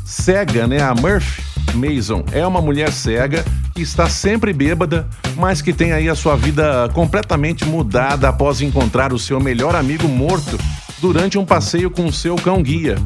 cega, 0.05 0.67
né? 0.67 0.81
A 0.81 0.95
Murphy 0.95 1.43
Mason 1.75 2.25
é 2.33 2.47
uma 2.47 2.63
mulher 2.63 2.91
cega 2.91 3.45
que 3.75 3.83
está 3.83 4.09
sempre 4.09 4.53
bêbada, 4.53 5.07
mas 5.37 5.61
que 5.61 5.73
tem 5.73 5.93
aí 5.93 6.09
a 6.09 6.15
sua 6.15 6.35
vida 6.35 6.89
completamente 6.95 7.65
mudada 7.67 8.29
após 8.29 8.63
encontrar 8.63 9.13
o 9.13 9.19
seu 9.19 9.39
melhor 9.39 9.77
amigo 9.77 10.09
morto 10.09 10.59
durante 11.01 11.39
um 11.39 11.45
passeio 11.45 11.91
com 11.91 12.07
o 12.07 12.13
seu 12.13 12.37
cão 12.37 12.63
guia. 12.63 12.97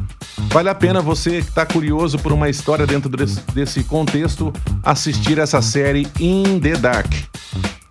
Vale 0.49 0.69
a 0.69 0.75
pena 0.75 1.01
você 1.01 1.41
que 1.41 1.49
está 1.49 1.65
curioso 1.65 2.17
por 2.19 2.31
uma 2.31 2.49
história 2.49 2.85
dentro 2.85 3.09
desse, 3.53 3.83
contexto 3.83 4.51
assistir 4.83 5.37
essa 5.37 5.61
série 5.61 6.07
In 6.19 6.59
the 6.59 6.73
Dark. 6.73 7.11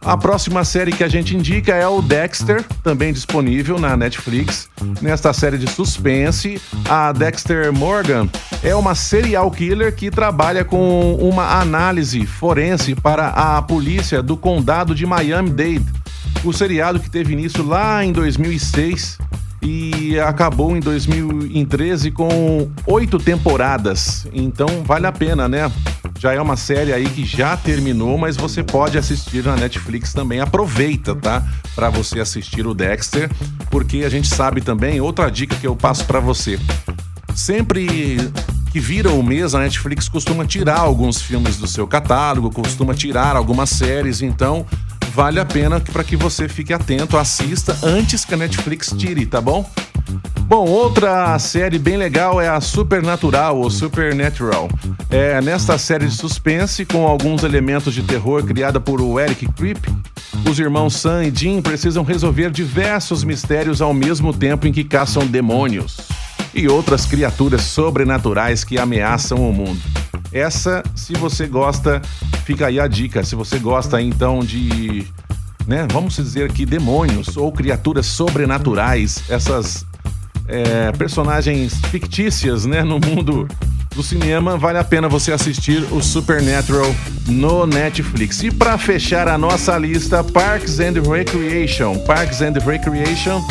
A 0.04 0.16
próxima 0.16 0.64
série 0.64 0.90
que 0.90 1.04
a 1.04 1.08
gente 1.08 1.36
indica 1.36 1.72
é 1.74 1.86
o 1.86 2.02
Dexter, 2.02 2.64
também 2.82 3.12
disponível 3.12 3.78
na 3.78 3.96
Netflix. 3.96 4.68
Nesta 5.00 5.32
série 5.32 5.56
de 5.56 5.70
suspense, 5.70 6.60
a 6.88 7.12
Dexter 7.12 7.72
Morgan 7.72 8.28
é 8.64 8.74
uma 8.74 8.96
serial 8.96 9.48
killer 9.52 9.94
que 9.94 10.10
trabalha 10.10 10.64
com 10.64 11.14
uma 11.14 11.60
análise 11.60 12.26
forense 12.26 12.96
para 12.96 13.28
a 13.28 13.62
polícia 13.62 14.20
do 14.20 14.36
condado 14.36 14.92
de 14.92 15.06
Miami-Dade. 15.06 15.86
O 16.44 16.52
seriado 16.52 16.98
que 16.98 17.08
teve 17.08 17.32
início 17.32 17.64
lá 17.64 18.04
em 18.04 18.10
2006 18.10 19.18
e 19.62 20.18
acabou 20.18 20.76
em 20.76 20.80
2013 20.80 22.10
com 22.10 22.68
oito 22.86 23.18
temporadas. 23.18 24.26
Então 24.32 24.82
vale 24.84 25.06
a 25.06 25.12
pena, 25.12 25.48
né? 25.48 25.70
Já 26.18 26.32
é 26.32 26.40
uma 26.40 26.56
série 26.56 26.92
aí 26.92 27.08
que 27.08 27.24
já 27.24 27.56
terminou, 27.56 28.18
mas 28.18 28.36
você 28.36 28.62
pode 28.62 28.98
assistir 28.98 29.44
na 29.44 29.56
Netflix 29.56 30.12
também. 30.12 30.40
Aproveita, 30.40 31.14
tá? 31.14 31.42
Para 31.74 31.90
você 31.90 32.20
assistir 32.20 32.66
o 32.66 32.74
Dexter, 32.74 33.30
porque 33.70 34.04
a 34.04 34.08
gente 34.08 34.28
sabe 34.28 34.60
também, 34.60 35.00
outra 35.00 35.30
dica 35.30 35.56
que 35.56 35.66
eu 35.66 35.74
passo 35.74 36.04
para 36.04 36.20
você. 36.20 36.58
Sempre 37.34 38.18
que 38.72 38.80
vira 38.80 39.10
o 39.10 39.22
mês, 39.22 39.54
a 39.54 39.60
Netflix 39.60 40.08
costuma 40.08 40.44
tirar 40.44 40.78
alguns 40.78 41.20
filmes 41.20 41.56
do 41.56 41.66
seu 41.66 41.86
catálogo, 41.86 42.50
costuma 42.50 42.94
tirar 42.94 43.36
algumas 43.36 43.70
séries, 43.70 44.22
então 44.22 44.66
vale 45.14 45.38
a 45.38 45.44
pena 45.44 45.78
para 45.78 46.02
que 46.02 46.16
você 46.16 46.48
fique 46.48 46.72
atento, 46.72 47.18
assista 47.18 47.78
antes 47.82 48.24
que 48.24 48.34
a 48.34 48.36
Netflix 48.36 48.94
tire, 48.96 49.26
tá 49.26 49.40
bom? 49.40 49.68
Bom, 50.40 50.66
outra 50.66 51.38
série 51.38 51.78
bem 51.78 51.96
legal 51.96 52.40
é 52.40 52.48
a 52.48 52.60
Supernatural 52.60 53.58
ou 53.58 53.70
Supernatural. 53.70 54.68
É 55.10 55.40
nesta 55.40 55.76
série 55.78 56.06
de 56.06 56.14
suspense 56.14 56.84
com 56.84 57.06
alguns 57.06 57.42
elementos 57.42 57.94
de 57.94 58.02
terror 58.02 58.42
criada 58.44 58.80
por 58.80 59.00
Eric 59.20 59.46
Kripp, 59.52 59.88
os 60.50 60.58
irmãos 60.58 60.96
Sam 60.96 61.24
e 61.24 61.32
Jim 61.34 61.60
precisam 61.60 62.02
resolver 62.02 62.50
diversos 62.50 63.22
mistérios 63.22 63.80
ao 63.80 63.92
mesmo 63.92 64.32
tempo 64.32 64.66
em 64.66 64.72
que 64.72 64.82
caçam 64.82 65.26
demônios 65.26 65.98
e 66.54 66.68
outras 66.68 67.06
criaturas 67.06 67.62
sobrenaturais 67.62 68.64
que 68.64 68.78
ameaçam 68.78 69.38
o 69.38 69.52
mundo. 69.52 69.80
Essa, 70.32 70.82
se 70.94 71.12
você 71.12 71.46
gosta, 71.46 72.00
fica 72.44 72.66
aí 72.66 72.78
a 72.78 72.86
dica. 72.86 73.24
Se 73.24 73.34
você 73.34 73.58
gosta 73.58 74.00
então 74.00 74.40
de, 74.40 75.06
né, 75.66 75.86
vamos 75.90 76.16
dizer 76.16 76.44
aqui 76.50 76.66
demônios 76.66 77.36
ou 77.36 77.50
criaturas 77.52 78.06
sobrenaturais, 78.06 79.22
essas 79.28 79.86
é, 80.46 80.92
personagens 80.92 81.74
fictícias, 81.90 82.66
né, 82.66 82.82
no 82.82 82.98
mundo 82.98 83.48
do 83.94 84.02
cinema, 84.02 84.56
vale 84.56 84.78
a 84.78 84.84
pena 84.84 85.08
você 85.08 85.32
assistir 85.32 85.82
o 85.92 86.02
Supernatural 86.02 86.94
no 87.26 87.66
Netflix. 87.66 88.42
E 88.42 88.50
para 88.50 88.78
fechar 88.78 89.28
a 89.28 89.36
nossa 89.36 89.76
lista, 89.76 90.24
Parks 90.24 90.80
and 90.80 91.02
Recreation. 91.02 91.98
Parks 92.00 92.40
and 92.40 92.54
Recreation 92.64 93.44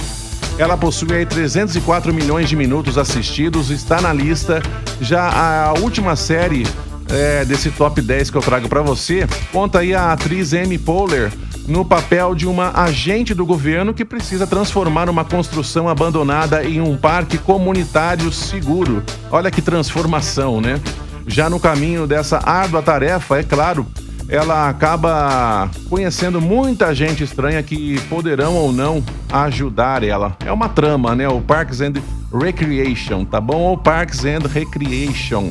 ela 0.57 0.77
possui 0.77 1.13
aí 1.13 1.25
304 1.25 2.13
milhões 2.13 2.49
de 2.49 2.55
minutos 2.55 2.97
assistidos, 2.97 3.71
está 3.71 4.01
na 4.01 4.13
lista. 4.13 4.61
Já 4.99 5.29
a 5.29 5.73
última 5.79 6.15
série 6.15 6.67
é, 7.11 7.45
desse 7.45 7.69
top 7.71 8.01
10 8.01 8.29
que 8.29 8.37
eu 8.37 8.41
trago 8.41 8.69
para 8.69 8.81
você 8.81 9.27
conta 9.51 9.79
aí 9.79 9.93
a 9.93 10.13
atriz 10.13 10.53
Amy 10.53 10.77
Poehler 10.77 11.31
no 11.67 11.85
papel 11.85 12.33
de 12.33 12.47
uma 12.47 12.71
agente 12.81 13.33
do 13.33 13.45
governo 13.45 13.93
que 13.93 14.03
precisa 14.03 14.47
transformar 14.47 15.09
uma 15.09 15.23
construção 15.23 15.87
abandonada 15.87 16.63
em 16.63 16.81
um 16.81 16.97
parque 16.97 17.37
comunitário 17.37 18.31
seguro. 18.31 19.03
Olha 19.29 19.51
que 19.51 19.61
transformação, 19.61 20.59
né? 20.59 20.81
Já 21.27 21.49
no 21.49 21.59
caminho 21.59 22.07
dessa 22.07 22.39
árdua 22.43 22.81
tarefa, 22.81 23.39
é 23.39 23.43
claro, 23.43 23.85
ela 24.27 24.69
acaba 24.69 25.69
conhecendo 25.89 26.41
muita 26.41 26.95
gente 26.95 27.23
estranha 27.23 27.61
que 27.61 27.99
poderão 28.09 28.55
ou 28.55 28.71
não 28.71 29.03
ajudar 29.31 30.03
ela. 30.03 30.35
É 30.45 30.51
uma 30.51 30.67
trama, 30.67 31.15
né? 31.15 31.27
O 31.27 31.41
Parks 31.41 31.79
and 31.81 31.93
Recreation, 32.33 33.23
tá 33.23 33.39
bom? 33.39 33.61
Ou 33.61 33.77
Parks 33.77 34.25
and 34.25 34.47
Recreation. 34.51 35.49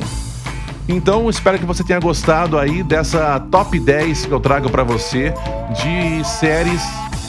Então, 0.87 1.29
espero 1.29 1.57
que 1.57 1.65
você 1.65 1.83
tenha 1.83 1.99
gostado 1.99 2.57
aí 2.57 2.83
dessa 2.83 3.39
top 3.39 3.79
10 3.79 4.25
que 4.25 4.31
eu 4.31 4.39
trago 4.39 4.69
para 4.69 4.83
você 4.83 5.33
de 5.75 6.27
séries 6.27 6.81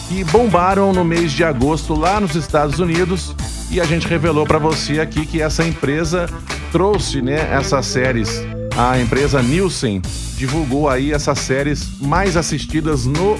que 0.08 0.24
bombaram 0.24 0.92
no 0.92 1.04
mês 1.04 1.32
de 1.32 1.44
agosto 1.44 1.94
lá 1.94 2.20
nos 2.20 2.34
Estados 2.34 2.78
Unidos 2.78 3.34
e 3.70 3.80
a 3.80 3.84
gente 3.84 4.06
revelou 4.06 4.44
para 4.44 4.58
você 4.58 5.00
aqui 5.00 5.24
que 5.24 5.40
essa 5.40 5.64
empresa 5.64 6.28
trouxe, 6.70 7.22
né, 7.22 7.48
essas 7.52 7.86
séries. 7.86 8.42
A 8.76 8.98
empresa 8.98 9.42
Nielsen 9.42 10.02
divulgou 10.36 10.88
aí 10.88 11.12
essas 11.12 11.38
séries 11.38 11.88
mais 12.00 12.36
assistidas 12.36 13.06
no 13.06 13.38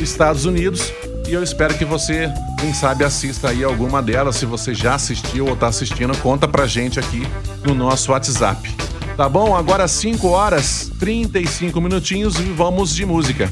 Estados 0.00 0.44
Unidos 0.44 0.92
e 1.28 1.32
eu 1.32 1.42
espero 1.42 1.74
que 1.74 1.84
você, 1.84 2.32
quem 2.58 2.72
sabe, 2.72 3.04
assista 3.04 3.50
aí 3.50 3.62
alguma 3.62 4.02
delas. 4.02 4.36
Se 4.36 4.46
você 4.46 4.74
já 4.74 4.94
assistiu 4.94 5.46
ou 5.46 5.54
está 5.54 5.68
assistindo, 5.68 6.16
conta 6.18 6.48
pra 6.48 6.66
gente 6.66 6.98
aqui 6.98 7.26
no 7.64 7.74
nosso 7.74 8.12
WhatsApp. 8.12 8.89
Tá 9.16 9.28
bom? 9.28 9.54
Agora 9.54 9.86
5 9.86 10.28
horas 10.28 10.90
35 10.98 11.80
minutinhos 11.80 12.38
e 12.38 12.44
vamos 12.44 12.94
de 12.94 13.04
música. 13.04 13.50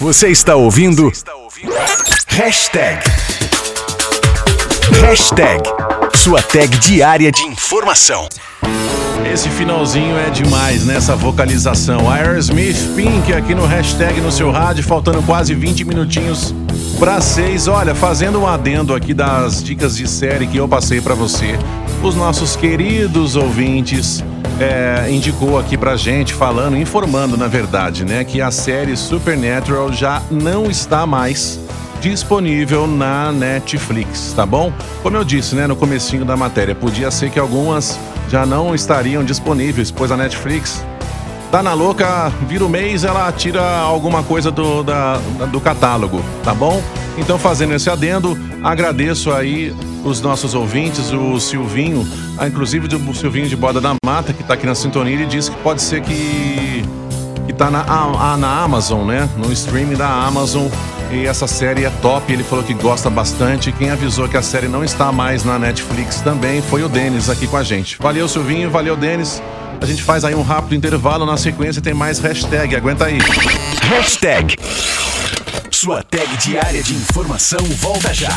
Você 0.00 0.28
está 0.28 0.56
ouvindo? 0.56 1.04
Você 1.04 1.10
está 1.10 1.34
ouvindo? 1.34 1.72
Hashtag. 2.28 3.02
Hashtag. 5.00 5.62
Sua 6.14 6.42
tag 6.42 6.76
diária 6.78 7.30
de 7.30 7.42
informação. 7.42 8.28
Esse 9.32 9.48
finalzinho 9.48 10.16
é 10.18 10.28
demais 10.30 10.84
nessa 10.84 11.16
vocalização. 11.16 12.10
Aerosmith 12.10 12.94
Pink 12.94 13.32
aqui 13.32 13.54
no 13.54 13.64
hashtag 13.64 14.20
no 14.20 14.30
seu 14.30 14.50
rádio, 14.50 14.84
faltando 14.84 15.22
quase 15.22 15.54
20 15.54 15.84
minutinhos 15.84 16.54
para 16.98 17.20
seis. 17.20 17.66
Olha, 17.66 17.94
fazendo 17.94 18.40
um 18.40 18.46
adendo 18.46 18.94
aqui 18.94 19.14
das 19.14 19.62
dicas 19.62 19.96
de 19.96 20.06
série 20.06 20.46
que 20.46 20.56
eu 20.58 20.68
passei 20.68 21.00
para 21.00 21.14
você, 21.14 21.58
os 22.02 22.16
nossos 22.16 22.56
queridos 22.56 23.36
ouvintes 23.36 24.24
é, 24.58 25.08
indicou 25.10 25.58
aqui 25.58 25.78
pra 25.78 25.96
gente, 25.96 26.34
falando, 26.34 26.76
informando 26.76 27.36
na 27.36 27.46
verdade, 27.46 28.04
né, 28.04 28.24
que 28.24 28.40
a 28.40 28.50
série 28.50 28.96
Supernatural 28.96 29.92
já 29.92 30.20
não 30.30 30.68
está 30.68 31.06
mais 31.06 31.60
disponível 32.00 32.88
na 32.88 33.30
Netflix, 33.30 34.32
tá 34.34 34.44
bom? 34.44 34.72
Como 35.02 35.16
eu 35.16 35.22
disse, 35.22 35.54
né, 35.54 35.68
no 35.68 35.76
comecinho 35.76 36.24
da 36.24 36.36
matéria, 36.36 36.74
podia 36.74 37.10
ser 37.10 37.30
que 37.30 37.38
algumas 37.38 37.98
já 38.28 38.44
não 38.44 38.74
estariam 38.74 39.22
disponíveis, 39.24 39.92
pois 39.92 40.10
a 40.10 40.16
Netflix 40.16 40.84
tá 41.52 41.62
na 41.62 41.72
louca, 41.72 42.32
vira 42.48 42.64
o 42.64 42.68
mês, 42.68 43.04
ela 43.04 43.30
tira 43.30 43.62
alguma 43.78 44.24
coisa 44.24 44.50
do, 44.50 44.82
da, 44.82 45.18
do 45.52 45.60
catálogo, 45.60 46.20
tá 46.42 46.52
bom? 46.52 46.82
Então, 47.16 47.38
fazendo 47.38 47.74
esse 47.74 47.90
adendo, 47.90 48.36
agradeço 48.64 49.30
aí 49.30 49.72
os 50.04 50.20
nossos 50.20 50.54
ouvintes, 50.54 51.12
o 51.12 51.38
Silvinho, 51.38 52.06
ah, 52.38 52.46
inclusive 52.46 52.88
o 52.94 53.14
Silvinho 53.14 53.48
de 53.48 53.56
Borda 53.56 53.80
da 53.80 53.94
Mata, 54.04 54.32
que 54.32 54.42
está 54.42 54.54
aqui 54.54 54.66
na 54.66 54.74
sintonia, 54.74 55.14
ele 55.14 55.26
disse 55.26 55.50
que 55.50 55.56
pode 55.58 55.82
ser 55.82 56.02
que 56.02 56.84
que 57.46 57.52
tá 57.52 57.70
na, 57.70 57.80
a, 57.82 58.36
na 58.36 58.62
Amazon, 58.62 59.06
né? 59.06 59.28
No 59.36 59.52
streaming 59.52 59.96
da 59.96 60.08
Amazon. 60.08 60.68
E 61.10 61.26
essa 61.26 61.46
série 61.46 61.84
é 61.84 61.90
top, 62.00 62.32
ele 62.32 62.42
falou 62.42 62.64
que 62.64 62.72
gosta 62.72 63.10
bastante. 63.10 63.70
Quem 63.72 63.90
avisou 63.90 64.28
que 64.28 64.36
a 64.36 64.42
série 64.42 64.68
não 64.68 64.82
está 64.82 65.12
mais 65.12 65.44
na 65.44 65.58
Netflix 65.58 66.20
também 66.20 66.62
foi 66.62 66.82
o 66.82 66.88
Denis 66.88 67.28
aqui 67.28 67.46
com 67.46 67.56
a 67.56 67.62
gente. 67.62 67.98
Valeu, 68.00 68.26
Silvinho, 68.28 68.70
valeu, 68.70 68.96
Denis. 68.96 69.42
A 69.80 69.86
gente 69.86 70.02
faz 70.02 70.24
aí 70.24 70.34
um 70.34 70.42
rápido 70.42 70.74
intervalo, 70.74 71.26
na 71.26 71.36
sequência 71.36 71.82
tem 71.82 71.92
mais 71.92 72.18
hashtag, 72.20 72.74
aguenta 72.76 73.06
aí. 73.06 73.18
Hashtag. 73.82 74.56
Sua 75.70 76.02
tag 76.02 76.36
diária 76.36 76.82
de 76.82 76.94
informação 76.94 77.58
volta 77.80 78.14
já. 78.14 78.30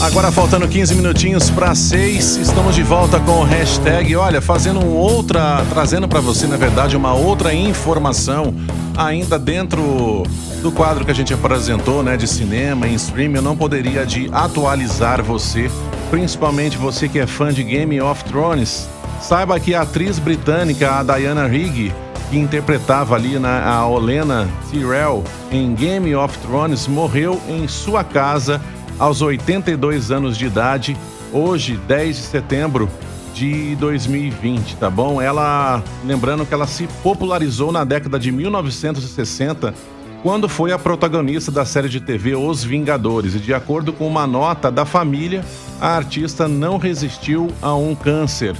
Agora 0.00 0.32
faltando 0.32 0.66
15 0.66 0.94
minutinhos 0.94 1.50
para 1.50 1.74
6, 1.74 2.36
estamos 2.38 2.74
de 2.74 2.82
volta 2.82 3.20
com 3.20 3.40
o 3.40 3.44
hashtag. 3.44 4.16
Olha, 4.16 4.40
fazendo 4.40 4.84
outra, 4.84 5.64
trazendo 5.68 6.08
para 6.08 6.20
você, 6.20 6.46
na 6.46 6.56
verdade, 6.56 6.96
uma 6.96 7.12
outra 7.12 7.52
informação 7.52 8.54
ainda 8.96 9.38
dentro 9.38 10.22
do 10.62 10.72
quadro 10.72 11.04
que 11.04 11.10
a 11.10 11.14
gente 11.14 11.34
apresentou, 11.34 12.02
né, 12.02 12.16
de 12.16 12.26
cinema 12.26 12.88
em 12.88 12.94
streaming, 12.94 13.36
eu 13.36 13.42
não 13.42 13.56
poderia 13.56 14.06
de 14.06 14.30
atualizar 14.32 15.22
você, 15.22 15.70
principalmente 16.10 16.78
você 16.78 17.08
que 17.08 17.18
é 17.18 17.26
fã 17.26 17.52
de 17.52 17.62
Game 17.62 18.00
of 18.00 18.24
Thrones. 18.24 18.88
Saiba 19.20 19.60
que 19.60 19.74
a 19.74 19.82
atriz 19.82 20.18
britânica, 20.18 20.98
a 20.98 21.02
Diana 21.02 21.46
Rigg, 21.46 21.92
que 22.30 22.38
interpretava 22.38 23.16
ali 23.16 23.40
na, 23.40 23.68
a 23.68 23.86
Olena 23.86 24.48
Tyrell 24.70 25.24
em 25.50 25.74
Game 25.74 26.14
of 26.14 26.38
Thrones, 26.38 26.86
morreu 26.86 27.40
em 27.48 27.66
sua 27.66 28.04
casa 28.04 28.60
aos 29.00 29.20
82 29.20 30.12
anos 30.12 30.38
de 30.38 30.46
idade, 30.46 30.96
hoje, 31.32 31.76
10 31.88 32.16
de 32.16 32.22
setembro 32.22 32.88
de 33.34 33.74
2020, 33.76 34.76
tá 34.76 34.88
bom? 34.88 35.20
Ela, 35.20 35.82
lembrando 36.04 36.46
que 36.46 36.54
ela 36.54 36.68
se 36.68 36.86
popularizou 37.02 37.72
na 37.72 37.82
década 37.82 38.18
de 38.18 38.30
1960, 38.30 39.74
quando 40.22 40.48
foi 40.48 40.70
a 40.70 40.78
protagonista 40.78 41.50
da 41.50 41.64
série 41.64 41.88
de 41.88 42.00
TV 42.00 42.36
Os 42.36 42.62
Vingadores, 42.62 43.34
e 43.34 43.40
de 43.40 43.52
acordo 43.52 43.92
com 43.92 44.06
uma 44.06 44.26
nota 44.26 44.70
da 44.70 44.84
família, 44.84 45.44
a 45.80 45.96
artista 45.96 46.46
não 46.46 46.76
resistiu 46.76 47.48
a 47.60 47.74
um 47.74 47.94
câncer. 47.94 48.54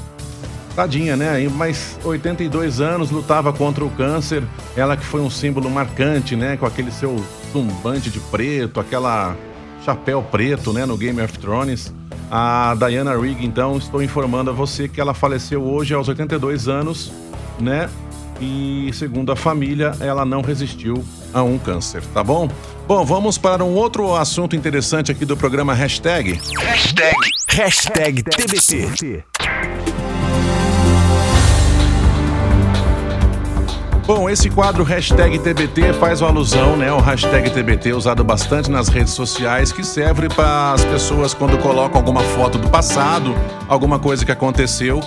Tadinha, 0.80 1.14
né? 1.14 1.46
Mas 1.54 1.98
82 2.02 2.80
anos, 2.80 3.10
lutava 3.10 3.52
contra 3.52 3.84
o 3.84 3.90
câncer. 3.90 4.42
Ela 4.74 4.96
que 4.96 5.04
foi 5.04 5.20
um 5.20 5.28
símbolo 5.28 5.68
marcante, 5.68 6.34
né? 6.34 6.56
Com 6.56 6.64
aquele 6.64 6.90
seu 6.90 7.22
tumbante 7.52 8.08
de 8.08 8.18
preto, 8.18 8.80
aquela 8.80 9.36
chapéu 9.84 10.22
preto, 10.22 10.72
né, 10.72 10.86
no 10.86 10.96
Game 10.96 11.20
of 11.20 11.38
Thrones. 11.38 11.92
A 12.30 12.74
Diana 12.78 13.14
Rigg, 13.14 13.44
então, 13.44 13.76
estou 13.76 14.02
informando 14.02 14.48
a 14.48 14.54
você 14.54 14.88
que 14.88 14.98
ela 14.98 15.12
faleceu 15.12 15.62
hoje 15.62 15.92
aos 15.92 16.08
82 16.08 16.66
anos, 16.66 17.12
né? 17.60 17.90
E 18.40 18.90
segundo 18.94 19.32
a 19.32 19.36
família, 19.36 19.92
ela 20.00 20.24
não 20.24 20.40
resistiu 20.40 21.04
a 21.34 21.42
um 21.42 21.58
câncer, 21.58 22.02
tá 22.14 22.24
bom? 22.24 22.48
Bom, 22.88 23.04
vamos 23.04 23.36
para 23.36 23.62
um 23.62 23.74
outro 23.74 24.14
assunto 24.14 24.56
interessante 24.56 25.12
aqui 25.12 25.26
do 25.26 25.36
programa 25.36 25.74
Hashtag. 25.74 26.40
Hashtag, 26.56 27.16
hashtag 27.50 28.22
TBT. 28.22 29.24
Bom, 34.12 34.28
esse 34.28 34.50
quadro 34.50 34.82
hashtag 34.82 35.38
TBT 35.38 35.92
faz 35.92 36.20
uma 36.20 36.30
alusão, 36.30 36.76
né? 36.76 36.92
O 36.92 36.98
hashtag 36.98 37.48
TBT 37.48 37.92
usado 37.92 38.24
bastante 38.24 38.68
nas 38.68 38.88
redes 38.88 39.12
sociais, 39.12 39.70
que 39.70 39.84
serve 39.84 40.28
para 40.28 40.72
as 40.72 40.84
pessoas 40.84 41.32
quando 41.32 41.56
colocam 41.58 41.96
alguma 41.96 42.20
foto 42.20 42.58
do 42.58 42.68
passado, 42.68 43.32
alguma 43.68 44.00
coisa 44.00 44.24
que 44.24 44.32
aconteceu. 44.32 44.98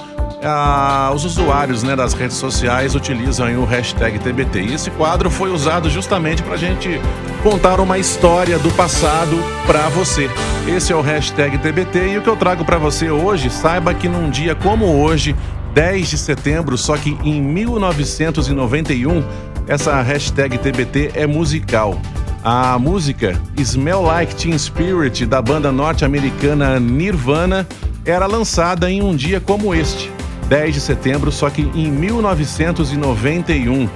Ah, 0.42 1.12
os 1.14 1.26
usuários 1.26 1.84
né, 1.84 1.98
das 1.98 2.14
redes 2.14 2.38
sociais 2.38 2.96
utilizam 2.96 3.54
o 3.62 3.66
hashtag 3.66 4.20
TBT. 4.20 4.62
E 4.62 4.74
esse 4.74 4.90
quadro 4.92 5.30
foi 5.30 5.52
usado 5.52 5.90
justamente 5.90 6.42
para 6.42 6.54
a 6.54 6.58
gente 6.58 7.02
contar 7.44 7.82
uma 7.82 7.98
história 7.98 8.58
do 8.58 8.72
passado 8.72 9.38
para 9.68 9.90
você. 9.90 10.30
Esse 10.66 10.94
é 10.94 10.96
o 10.96 11.02
hashtag 11.02 11.58
TBT 11.58 12.08
e 12.08 12.18
o 12.20 12.22
que 12.22 12.30
eu 12.30 12.38
trago 12.38 12.64
para 12.64 12.78
você 12.78 13.10
hoje, 13.10 13.50
saiba 13.50 13.94
que 13.94 14.08
num 14.08 14.30
dia 14.30 14.56
como 14.56 14.86
hoje, 14.86 15.36
10 15.74 16.10
de 16.10 16.18
setembro, 16.18 16.78
só 16.78 16.98
que 16.98 17.18
em 17.24 17.42
1991, 17.42 19.24
essa 19.68 20.02
hashtag 20.02 20.58
TBT 20.58 21.12
é 21.16 21.26
musical. 21.26 22.00
A 22.44 22.78
música 22.78 23.40
Smell 23.58 24.02
Like 24.02 24.36
Teen 24.36 24.58
Spirit 24.58 25.26
da 25.26 25.42
banda 25.42 25.72
norte-americana 25.72 26.80
Nirvana 26.80 27.66
era 28.06 28.26
lançada 28.26 28.92
em 28.92 29.02
um 29.02 29.16
dia 29.16 29.40
como 29.40 29.74
este, 29.74 30.12
10 30.50 30.76
de 30.76 30.82
setembro, 30.82 31.32
só 31.32 31.50
que 31.50 31.62
em 31.74 31.90
1991. 31.90 33.90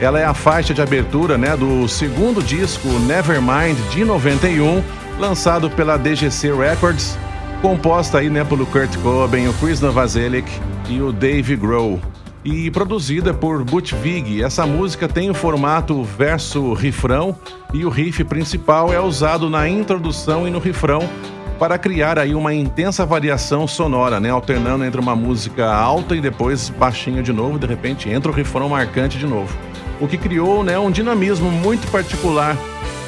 Ela 0.00 0.18
é 0.18 0.24
a 0.24 0.34
faixa 0.34 0.74
de 0.74 0.82
abertura 0.82 1.38
né, 1.38 1.56
do 1.56 1.86
segundo 1.86 2.42
disco 2.42 2.88
Nevermind 3.06 3.78
de 3.92 4.04
91, 4.04 4.82
lançado 5.16 5.70
pela 5.70 5.96
DGC 5.96 6.52
Records, 6.52 7.16
composta 7.62 8.18
aí 8.18 8.28
né, 8.28 8.42
pelo 8.42 8.66
Kurt 8.66 8.96
Cobain, 8.98 9.46
o 9.46 9.52
Chris 9.54 9.80
Novoselic 9.80 10.50
e 10.88 11.00
o 11.00 11.12
Dave 11.12 11.54
Grohl. 11.54 12.00
E 12.44 12.68
produzida 12.72 13.32
por 13.32 13.62
Butch 13.62 13.92
Vig, 13.94 14.42
essa 14.42 14.66
música 14.66 15.06
tem 15.06 15.30
o 15.30 15.34
formato 15.34 16.02
verso-refrão 16.02 17.36
e 17.72 17.84
o 17.84 17.88
riff 17.88 18.24
principal 18.24 18.92
é 18.92 19.00
usado 19.00 19.48
na 19.48 19.68
introdução 19.68 20.46
e 20.46 20.50
no 20.50 20.58
refrão, 20.58 21.08
para 21.56 21.78
criar 21.78 22.18
aí 22.18 22.34
uma 22.34 22.52
intensa 22.52 23.06
variação 23.06 23.68
sonora, 23.68 24.18
né, 24.18 24.30
alternando 24.30 24.84
entre 24.84 25.00
uma 25.00 25.14
música 25.14 25.72
alta 25.72 26.16
e 26.16 26.20
depois 26.20 26.68
baixinha 26.68 27.22
de 27.22 27.32
novo, 27.32 27.60
de 27.60 27.66
repente 27.68 28.10
entra 28.10 28.32
o 28.32 28.34
refrão 28.34 28.70
marcante 28.70 29.16
de 29.16 29.26
novo. 29.26 29.56
O 30.00 30.08
que 30.08 30.18
criou, 30.18 30.64
né, 30.64 30.76
um 30.80 30.90
dinamismo 30.90 31.48
muito 31.48 31.88
particular 31.92 32.56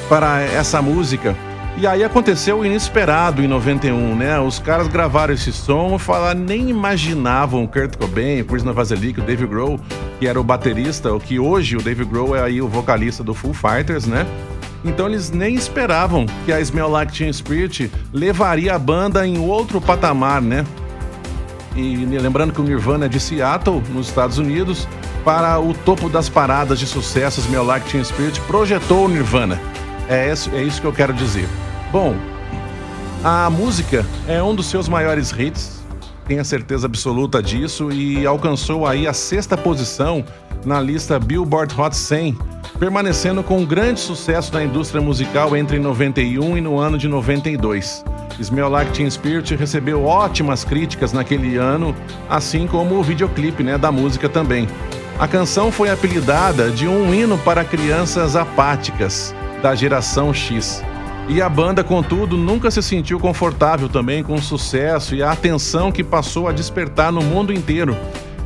para 0.07 0.39
essa 0.43 0.81
música. 0.81 1.35
E 1.77 1.85
aí 1.85 2.05
aconteceu 2.05 2.59
o 2.59 2.65
inesperado 2.65 3.43
em 3.43 3.47
91, 3.47 4.15
né? 4.15 4.39
Os 4.39 4.59
caras 4.59 4.87
gravaram 4.87 5.33
esse 5.33 5.51
som, 5.51 5.99
falar 5.99 6.33
nem 6.33 6.69
imaginavam 6.69 7.67
Kurt 7.67 7.97
Cobain, 7.97 8.45
Chris 8.45 8.63
Novoselic, 8.63 9.19
o 9.19 9.23
Dave 9.23 9.45
Grohl, 9.45 9.77
que 10.17 10.25
era 10.25 10.39
o 10.39 10.43
baterista, 10.43 11.13
o 11.13 11.19
que 11.19 11.37
hoje 11.37 11.75
o 11.75 11.81
Dave 11.81 12.05
Grohl 12.05 12.33
é 12.33 12.41
aí 12.41 12.61
o 12.61 12.67
vocalista 12.69 13.21
do 13.25 13.33
Foo 13.33 13.53
Fighters, 13.53 14.05
né? 14.05 14.25
Então 14.85 15.05
eles 15.05 15.31
nem 15.31 15.53
esperavam 15.53 16.25
que 16.45 16.53
a 16.53 16.61
Smell 16.61 16.87
Like 16.87 17.11
Teen 17.11 17.33
Spirit 17.33 17.91
levaria 18.13 18.73
a 18.73 18.79
banda 18.79 19.27
em 19.27 19.37
outro 19.37 19.81
patamar, 19.81 20.41
né? 20.41 20.65
E 21.75 22.05
lembrando 22.05 22.53
que 22.53 22.61
o 22.61 22.63
Nirvana 22.63 23.07
é 23.07 23.09
de 23.09 23.19
Seattle, 23.19 23.83
nos 23.89 24.07
Estados 24.07 24.37
Unidos, 24.37 24.87
para 25.25 25.59
o 25.59 25.73
topo 25.73 26.07
das 26.07 26.29
paradas 26.29 26.79
de 26.79 26.87
sucesso, 26.87 27.41
Smell 27.41 27.65
Like 27.65 27.89
Teen 27.89 28.03
Spirit 28.03 28.39
projetou 28.41 29.05
o 29.05 29.09
Nirvana. 29.09 29.59
É 30.07 30.31
isso, 30.31 30.49
é 30.53 30.63
isso 30.63 30.79
que 30.79 30.87
eu 30.87 30.93
quero 30.93 31.11
dizer. 31.11 31.49
Bom, 31.95 32.13
a 33.23 33.49
música 33.49 34.05
é 34.27 34.43
um 34.43 34.53
dos 34.53 34.65
seus 34.65 34.89
maiores 34.89 35.31
hits, 35.31 35.81
tenho 36.27 36.41
a 36.41 36.43
certeza 36.43 36.87
absoluta 36.87 37.41
disso, 37.41 37.89
e 37.89 38.27
alcançou 38.27 38.85
aí 38.85 39.07
a 39.07 39.13
sexta 39.13 39.55
posição 39.55 40.21
na 40.65 40.81
lista 40.81 41.17
Billboard 41.17 41.73
Hot 41.79 41.95
100 41.95 42.37
permanecendo 42.77 43.41
com 43.41 43.63
grande 43.63 44.01
sucesso 44.01 44.53
na 44.53 44.61
indústria 44.61 45.01
musical 45.01 45.55
entre 45.55 45.79
91 45.79 46.57
e 46.57 46.59
no 46.59 46.77
ano 46.77 46.97
de 46.97 47.07
92. 47.07 48.03
Smell 48.41 48.67
Like 48.67 48.91
Teen 48.91 49.09
Spirit 49.09 49.55
recebeu 49.55 50.03
ótimas 50.03 50.65
críticas 50.65 51.13
naquele 51.13 51.55
ano, 51.55 51.95
assim 52.29 52.67
como 52.67 52.95
o 52.95 53.03
videoclipe 53.03 53.63
né, 53.63 53.77
da 53.77 53.89
música 53.89 54.27
também. 54.27 54.67
A 55.17 55.29
canção 55.29 55.71
foi 55.71 55.89
apelidada 55.89 56.69
de 56.69 56.89
um 56.89 57.13
hino 57.13 57.37
para 57.37 57.63
crianças 57.63 58.35
apáticas 58.35 59.33
da 59.63 59.73
geração 59.73 60.33
X. 60.33 60.83
E 61.27 61.41
a 61.41 61.49
banda, 61.49 61.83
contudo, 61.83 62.37
nunca 62.37 62.69
se 62.69 62.81
sentiu 62.83 63.19
confortável 63.19 63.89
também 63.89 64.23
com 64.23 64.35
o 64.35 64.41
sucesso 64.41 65.15
e 65.15 65.23
a 65.23 65.31
atenção 65.31 65.91
que 65.91 66.03
passou 66.03 66.47
a 66.47 66.51
despertar 66.51 67.11
no 67.11 67.21
mundo 67.21 67.51
inteiro 67.51 67.97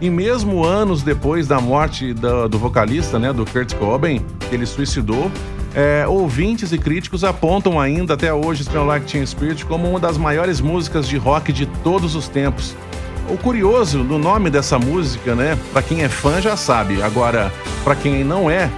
e 0.02 0.10
mesmo 0.10 0.64
anos 0.64 1.04
depois 1.04 1.48
da 1.48 1.60
morte 1.60 2.14
do, 2.14 2.48
do 2.48 2.58
vocalista, 2.58 3.20
né, 3.20 3.34
do 3.34 3.46
Kurt 3.46 3.76
Cobain, 3.76 4.26
que 4.48 4.56
ele 4.56 4.66
suicidou, 4.66 5.30
é, 5.76 6.08
ouvintes 6.08 6.72
e 6.72 6.78
críticos 6.78 7.24
apontam 7.24 7.80
ainda 7.80 8.14
até 8.14 8.34
hoje 8.34 8.64
Smell 8.64 8.86
Like 8.86 9.06
Teen 9.06 9.26
Spirit 9.26 9.66
como 9.66 9.90
uma 9.90 10.00
das 10.00 10.18
maiores 10.18 10.62
músicas 10.62 11.08
de 11.08 11.18
rock 11.18 11.52
de 11.52 11.66
todos 11.84 12.16
os 12.16 12.28
tempos. 12.28 12.76
O 13.30 13.38
curioso 13.38 14.04
do 14.04 14.18
nome 14.18 14.50
dessa 14.50 14.80
música, 14.80 15.36
né? 15.36 15.56
Para 15.72 15.84
quem 15.84 16.02
é 16.02 16.10
fã 16.10 16.42
já 16.42 16.58
sabe. 16.58 17.00
Agora, 17.04 17.52
para 17.84 17.96
quem 17.96 18.24
não 18.24 18.50
é, 18.50 18.72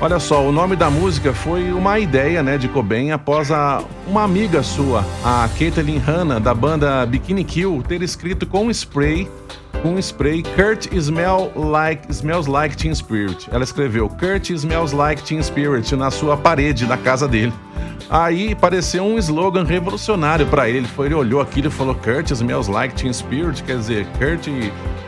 olha 0.00 0.18
só, 0.18 0.46
o 0.46 0.52
nome 0.52 0.76
da 0.76 0.90
música 0.90 1.32
foi 1.32 1.72
uma 1.72 1.98
ideia, 1.98 2.42
né, 2.42 2.56
de 2.56 2.68
Cobain 2.68 3.10
após 3.10 3.50
a, 3.50 3.82
uma 4.06 4.22
amiga 4.22 4.62
sua, 4.62 5.04
a 5.24 5.48
Caitlyn 5.58 5.98
Hanna 5.98 6.38
da 6.38 6.54
banda 6.54 7.04
Bikini 7.06 7.44
Kill, 7.44 7.82
ter 7.86 8.02
escrito 8.02 8.46
com 8.46 8.70
spray 8.70 9.28
com 9.82 9.96
spray 9.98 10.42
Kurt 10.42 10.92
smell 10.92 11.52
like, 11.54 12.10
Smells 12.10 12.48
Like 12.50 12.76
Teen 12.76 12.94
Spirit. 12.94 13.48
Ela 13.50 13.62
escreveu 13.62 14.08
Kurt 14.08 14.50
Smells 14.50 14.94
Like 14.94 15.22
Teen 15.22 15.42
Spirit 15.42 15.94
na 15.94 16.10
sua 16.10 16.36
parede 16.36 16.84
da 16.86 16.96
casa 16.96 17.28
dele. 17.28 17.52
Aí 18.10 18.54
pareceu 18.54 19.04
um 19.04 19.18
slogan 19.18 19.64
revolucionário 19.64 20.46
para 20.46 20.68
ele. 20.68 20.86
Foi, 20.86 21.06
ele 21.06 21.14
olhou 21.14 21.40
aquilo 21.40 21.68
e 21.68 21.70
falou 21.70 21.94
Kurt 21.94 22.30
Smells 22.30 22.70
Like 22.70 22.94
Teen 22.94 23.12
Spirit, 23.12 23.62
quer 23.62 23.76
dizer, 23.76 24.06
Kurt 24.18 24.48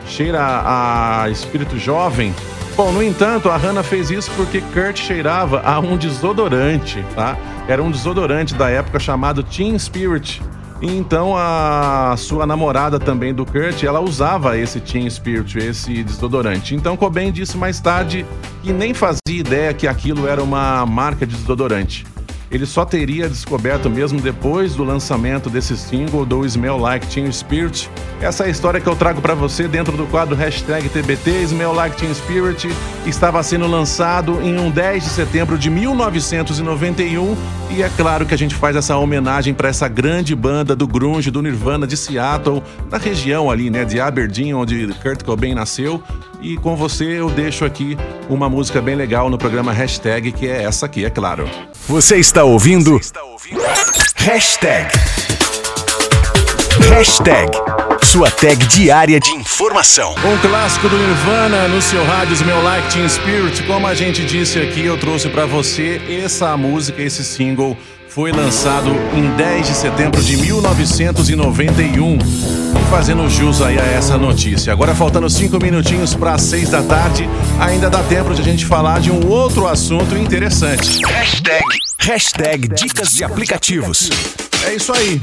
cheira 0.07 0.41
a 0.43 1.29
espírito 1.31 1.79
jovem. 1.79 2.35
Bom, 2.81 2.93
no 2.93 3.03
entanto, 3.03 3.51
a 3.51 3.59
Hannah 3.59 3.83
fez 3.83 4.11
isso 4.11 4.31
porque 4.35 4.63
Kurt 4.73 4.97
cheirava 4.97 5.61
a 5.61 5.79
um 5.79 5.99
desodorante, 5.99 7.05
tá? 7.15 7.37
Era 7.69 7.83
um 7.83 7.91
desodorante 7.91 8.55
da 8.55 8.71
época 8.71 8.99
chamado 8.99 9.43
Teen 9.43 9.79
Spirit 9.79 10.41
e 10.81 10.97
então 10.97 11.37
a 11.37 12.15
sua 12.17 12.47
namorada 12.47 12.99
também 12.99 13.35
do 13.35 13.45
Kurt, 13.45 13.83
ela 13.83 14.01
usava 14.01 14.57
esse 14.57 14.81
Teen 14.81 15.11
Spirit, 15.11 15.59
esse 15.59 16.03
desodorante. 16.03 16.75
Então 16.75 16.97
Cobain 16.97 17.31
disse 17.31 17.55
mais 17.59 17.81
tarde 17.81 18.25
que 18.63 18.73
nem 18.73 18.95
fazia 18.95 19.19
ideia 19.29 19.75
que 19.75 19.87
aquilo 19.87 20.27
era 20.27 20.43
uma 20.43 20.87
marca 20.87 21.27
de 21.27 21.37
desodorante 21.37 22.07
ele 22.51 22.67
só 22.67 22.85
teria 22.85 23.29
descoberto 23.29 23.89
mesmo 23.89 24.21
depois 24.21 24.75
do 24.75 24.83
lançamento 24.83 25.49
desse 25.49 25.77
single 25.77 26.27
do 26.27 26.45
Smell 26.45 26.77
Like 26.77 27.07
Teen 27.07 27.31
Spirit. 27.31 27.89
Essa 28.21 28.45
é 28.45 28.47
a 28.49 28.51
história 28.51 28.81
que 28.81 28.89
eu 28.89 28.97
trago 28.97 29.21
para 29.21 29.35
você 29.35 29.69
dentro 29.69 29.97
do 29.97 30.05
quadro 30.07 30.35
hashtag 30.35 30.89
TBT 30.89 31.43
Smell 31.45 31.73
Like 31.73 31.97
Teen 31.97 32.13
Spirit. 32.13 32.69
Estava 33.07 33.41
sendo 33.43 33.69
lançado 33.69 34.41
em 34.43 34.59
um 34.59 34.71
10 34.71 35.05
de 35.05 35.11
setembro 35.11 35.57
de 35.57 35.71
1991 35.71 37.37
e 37.71 37.83
é 37.83 37.89
claro 37.97 38.27
que 38.27 38.35
a 38.35 38.39
gente 38.39 38.55
faz 38.55 38.75
essa 38.75 38.97
homenagem 38.97 39.55
para 39.55 39.69
essa 39.69 39.87
grande 39.87 40.35
banda 40.35 40.75
do 40.75 40.89
grunge 40.89 41.31
do 41.31 41.41
Nirvana 41.41 41.87
de 41.87 41.97
Seattle, 41.97 42.63
na 42.91 42.99
região 42.99 43.49
ali, 43.49 43.71
né, 43.71 43.85
de 43.85 44.01
Aberdeen, 44.01 44.55
onde 44.55 44.89
Kurt 45.01 45.23
Cobain 45.23 45.55
nasceu. 45.55 46.03
E 46.43 46.57
com 46.57 46.75
você 46.75 47.05
eu 47.05 47.29
deixo 47.29 47.65
aqui 47.65 47.99
uma 48.29 48.49
música 48.49 48.81
bem 48.81 48.95
legal 48.95 49.29
no 49.29 49.37
programa 49.37 49.73
Hashtag, 49.73 50.33
que 50.33 50.49
é 50.49 50.63
essa 50.63 50.87
aqui, 50.87 51.05
é 51.05 51.11
claro. 51.11 51.49
Você 51.87 52.17
está 52.17 52.45
ouvindo? 52.45 52.93
Você 52.93 53.01
está 53.01 53.23
ouvindo? 53.23 53.61
Hashtag. 54.17 54.91
Hashtag. 56.89 57.51
Sua 58.03 58.31
tag 58.31 58.57
diária 58.67 59.21
de 59.21 59.31
informação. 59.33 60.15
Um 60.25 60.39
clássico 60.39 60.89
do 60.89 60.97
Nirvana 60.97 61.69
no 61.69 61.83
seu 61.83 62.03
rádio, 62.05 62.45
meu 62.47 62.63
Like 62.63 62.93
Teen 62.93 63.09
Spirit. 63.09 63.63
Como 63.65 63.87
a 63.87 63.95
gente 63.95 64.25
disse 64.25 64.59
aqui, 64.59 64.85
eu 64.85 64.99
trouxe 64.99 65.29
para 65.29 65.45
você 65.45 66.01
essa 66.25 66.57
música, 66.57 67.03
esse 67.03 67.23
single 67.23 67.77
foi 68.09 68.33
lançado 68.33 68.91
em 69.15 69.37
10 69.37 69.67
de 69.69 69.75
setembro 69.75 70.21
de 70.23 70.37
1991. 70.37 72.19
Fazendo 72.91 73.31
jus 73.31 73.63
aí 73.63 73.79
a 73.79 73.85
essa 73.85 74.19
notícia. 74.19 74.73
Agora 74.73 74.97
faltando 74.97 75.31
cinco 75.31 75.59
minutinhos 75.63 76.13
para 76.13 76.37
seis 76.37 76.71
da 76.71 76.83
tarde, 76.83 77.31
ainda 77.61 77.89
dá 77.89 78.03
tempo 78.03 78.35
de 78.35 78.41
a 78.41 78.45
gente 78.45 78.67
falar 78.67 79.01
de 79.01 79.13
um 79.13 79.29
outro 79.29 79.69
assunto 79.69 80.17
interessante. 80.19 81.01
Hashtag, 81.07 81.65
hashtag 82.01 82.69
dicas 82.69 83.13
de 83.13 83.23
aplicativos. 83.23 84.11
É 84.67 84.75
isso 84.75 84.93
aí. 84.93 85.21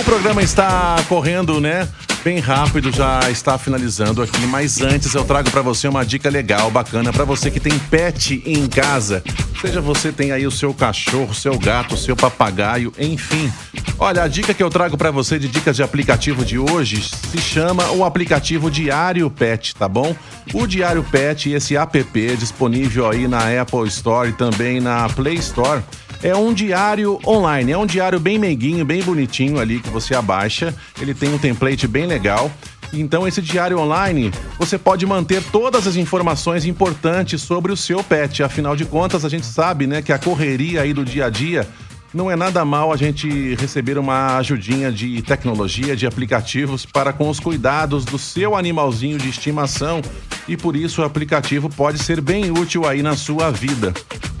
O 0.00 0.04
programa 0.04 0.42
está 0.42 0.96
correndo, 1.06 1.60
né? 1.60 1.86
Bem 2.26 2.40
rápido, 2.40 2.90
já 2.90 3.20
está 3.30 3.56
finalizando 3.56 4.20
aqui, 4.20 4.48
mas 4.48 4.80
antes 4.80 5.14
eu 5.14 5.24
trago 5.24 5.48
para 5.48 5.62
você 5.62 5.86
uma 5.86 6.04
dica 6.04 6.28
legal, 6.28 6.68
bacana 6.72 7.12
para 7.12 7.24
você 7.24 7.52
que 7.52 7.60
tem 7.60 7.78
pet 7.78 8.42
em 8.44 8.66
casa. 8.66 9.22
Seja 9.60 9.80
você 9.80 10.10
tem 10.10 10.32
aí 10.32 10.44
o 10.44 10.50
seu 10.50 10.74
cachorro, 10.74 11.32
seu 11.32 11.56
gato, 11.56 11.96
seu 11.96 12.16
papagaio, 12.16 12.92
enfim. 12.98 13.48
Olha, 13.96 14.24
a 14.24 14.26
dica 14.26 14.52
que 14.52 14.60
eu 14.60 14.68
trago 14.68 14.98
para 14.98 15.12
você 15.12 15.38
de 15.38 15.46
dicas 15.46 15.76
de 15.76 15.84
aplicativo 15.84 16.44
de 16.44 16.58
hoje 16.58 17.00
se 17.00 17.38
chama 17.38 17.92
o 17.92 18.04
aplicativo 18.04 18.72
Diário 18.72 19.30
Pet, 19.30 19.76
tá 19.76 19.88
bom? 19.88 20.12
O 20.52 20.66
Diário 20.66 21.04
Pet, 21.04 21.52
esse 21.52 21.76
app 21.76 22.36
disponível 22.36 23.08
aí 23.08 23.28
na 23.28 23.62
Apple 23.62 23.86
Store 23.86 24.30
e 24.30 24.32
também 24.32 24.80
na 24.80 25.08
Play 25.10 25.36
Store 25.36 25.80
é 26.22 26.34
um 26.34 26.52
diário 26.52 27.18
online, 27.26 27.72
é 27.72 27.78
um 27.78 27.86
diário 27.86 28.18
bem 28.18 28.38
meiguinho, 28.38 28.84
bem 28.84 29.02
bonitinho 29.02 29.58
ali 29.58 29.80
que 29.80 29.90
você 29.90 30.14
abaixa. 30.14 30.74
Ele 31.00 31.14
tem 31.14 31.32
um 31.32 31.38
template 31.38 31.86
bem 31.86 32.06
legal. 32.06 32.50
Então, 32.92 33.26
esse 33.26 33.42
diário 33.42 33.78
online, 33.78 34.32
você 34.58 34.78
pode 34.78 35.04
manter 35.04 35.42
todas 35.50 35.86
as 35.86 35.96
informações 35.96 36.64
importantes 36.64 37.42
sobre 37.42 37.72
o 37.72 37.76
seu 37.76 38.02
pet. 38.02 38.42
Afinal 38.42 38.76
de 38.76 38.84
contas, 38.84 39.24
a 39.24 39.28
gente 39.28 39.46
sabe, 39.46 39.86
né, 39.86 40.02
que 40.02 40.12
a 40.12 40.18
correria 40.18 40.82
aí 40.82 40.92
do 40.92 41.04
dia 41.04 41.26
a 41.26 41.30
dia 41.30 41.66
não 42.16 42.30
é 42.30 42.34
nada 42.34 42.64
mal 42.64 42.92
a 42.92 42.96
gente 42.96 43.54
receber 43.56 43.98
uma 43.98 44.38
ajudinha 44.38 44.90
de 44.90 45.20
tecnologia, 45.20 45.94
de 45.94 46.06
aplicativos 46.06 46.86
para 46.86 47.12
com 47.12 47.28
os 47.28 47.38
cuidados 47.38 48.06
do 48.06 48.18
seu 48.18 48.56
animalzinho 48.56 49.18
de 49.18 49.28
estimação 49.28 50.00
e 50.48 50.56
por 50.56 50.74
isso 50.74 51.02
o 51.02 51.04
aplicativo 51.04 51.68
pode 51.68 52.02
ser 52.02 52.22
bem 52.22 52.50
útil 52.50 52.86
aí 52.86 53.02
na 53.02 53.14
sua 53.14 53.50
vida. 53.50 53.92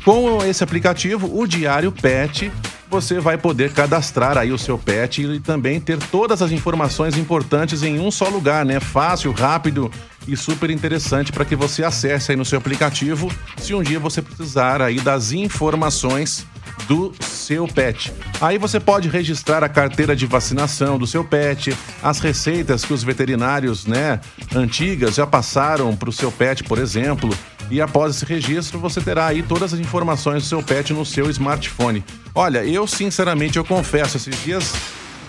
Com 0.02 0.42
esse 0.42 0.64
aplicativo, 0.64 1.38
o 1.38 1.46
Diário 1.46 1.92
Pet, 1.92 2.50
você 2.88 3.20
vai 3.20 3.36
poder 3.36 3.72
cadastrar 3.72 4.38
aí 4.38 4.52
o 4.52 4.58
seu 4.58 4.78
pet 4.78 5.22
e 5.22 5.40
também 5.40 5.78
ter 5.78 5.98
todas 5.98 6.40
as 6.40 6.52
informações 6.52 7.18
importantes 7.18 7.82
em 7.82 7.98
um 7.98 8.10
só 8.10 8.28
lugar, 8.28 8.64
né? 8.64 8.80
Fácil, 8.80 9.32
rápido 9.32 9.90
e 10.26 10.36
super 10.36 10.70
interessante 10.70 11.32
para 11.32 11.44
que 11.44 11.56
você 11.56 11.84
acesse 11.84 12.32
aí 12.32 12.36
no 12.36 12.44
seu 12.44 12.58
aplicativo 12.58 13.30
se 13.58 13.74
um 13.74 13.82
dia 13.82 13.98
você 13.98 14.20
precisar 14.20 14.82
aí 14.82 15.00
das 15.00 15.32
informações 15.32 16.46
do 16.86 17.12
seu 17.20 17.66
pet. 17.66 18.12
Aí 18.40 18.58
você 18.58 18.78
pode 18.78 19.08
registrar 19.08 19.64
a 19.64 19.68
carteira 19.68 20.14
de 20.14 20.26
vacinação 20.26 20.98
do 20.98 21.06
seu 21.06 21.24
pet, 21.24 21.76
as 22.02 22.18
receitas 22.20 22.84
que 22.84 22.92
os 22.92 23.02
veterinários, 23.02 23.86
né, 23.86 24.20
antigas 24.54 25.14
já 25.14 25.26
passaram 25.26 25.96
para 25.96 26.10
o 26.10 26.12
seu 26.12 26.30
pet, 26.30 26.62
por 26.64 26.78
exemplo. 26.78 27.36
E 27.70 27.80
após 27.80 28.16
esse 28.16 28.24
registro, 28.24 28.78
você 28.78 29.00
terá 29.00 29.26
aí 29.26 29.42
todas 29.42 29.74
as 29.74 29.80
informações 29.80 30.42
do 30.44 30.48
seu 30.48 30.62
pet 30.62 30.92
no 30.92 31.04
seu 31.04 31.28
smartphone. 31.30 32.04
Olha, 32.34 32.64
eu 32.64 32.86
sinceramente 32.86 33.56
eu 33.56 33.64
confesso, 33.64 34.16
esses 34.16 34.40
dias 34.44 34.72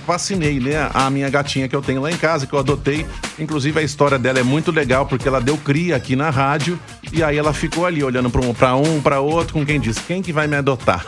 vacinei, 0.08 0.58
né, 0.58 0.90
a 0.94 1.10
minha 1.10 1.30
gatinha 1.30 1.68
que 1.68 1.76
eu 1.76 1.82
tenho 1.82 2.02
lá 2.02 2.10
em 2.10 2.18
casa, 2.18 2.48
que 2.48 2.54
eu 2.54 2.60
adotei. 2.60 3.06
Inclusive 3.38 3.78
a 3.78 3.84
história 3.84 4.18
dela 4.18 4.40
é 4.40 4.44
muito 4.44 4.72
legal 4.72 5.06
porque 5.06 5.28
ela 5.28 5.42
deu 5.42 5.58
cria 5.58 5.98
aqui 5.98 6.16
na 6.16 6.30
rádio 6.30 6.80
e 7.12 7.22
aí 7.22 7.38
ela 7.38 7.54
ficou 7.54 7.86
ali 7.86 8.02
olhando 8.02 8.30
para 8.30 8.42
um, 8.42 8.54
para 9.02 9.22
um, 9.22 9.26
outro, 9.26 9.54
com 9.54 9.66
quem 9.66 9.80
disse: 9.80 10.00
"Quem 10.08 10.22
que 10.22 10.32
vai 10.32 10.48
me 10.48 10.56
adotar?" 10.56 11.06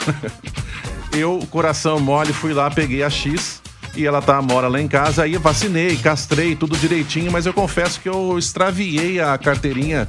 eu, 1.16 1.40
coração 1.50 1.98
mole, 1.98 2.34
fui 2.34 2.54
lá, 2.54 2.70
peguei 2.70 3.02
a 3.02 3.10
X 3.10 3.62
e 3.96 4.06
ela 4.06 4.22
tá 4.22 4.42
mora 4.42 4.68
lá 4.68 4.80
em 4.80 4.88
casa, 4.88 5.24
aí 5.24 5.38
vacinei, 5.38 5.96
castrei 5.96 6.56
tudo 6.56 6.78
direitinho, 6.78 7.32
mas 7.32 7.46
eu 7.46 7.54
confesso 7.54 8.00
que 8.02 8.10
eu 8.10 8.38
extraviei 8.38 9.20
a 9.20 9.38
carteirinha 9.38 10.08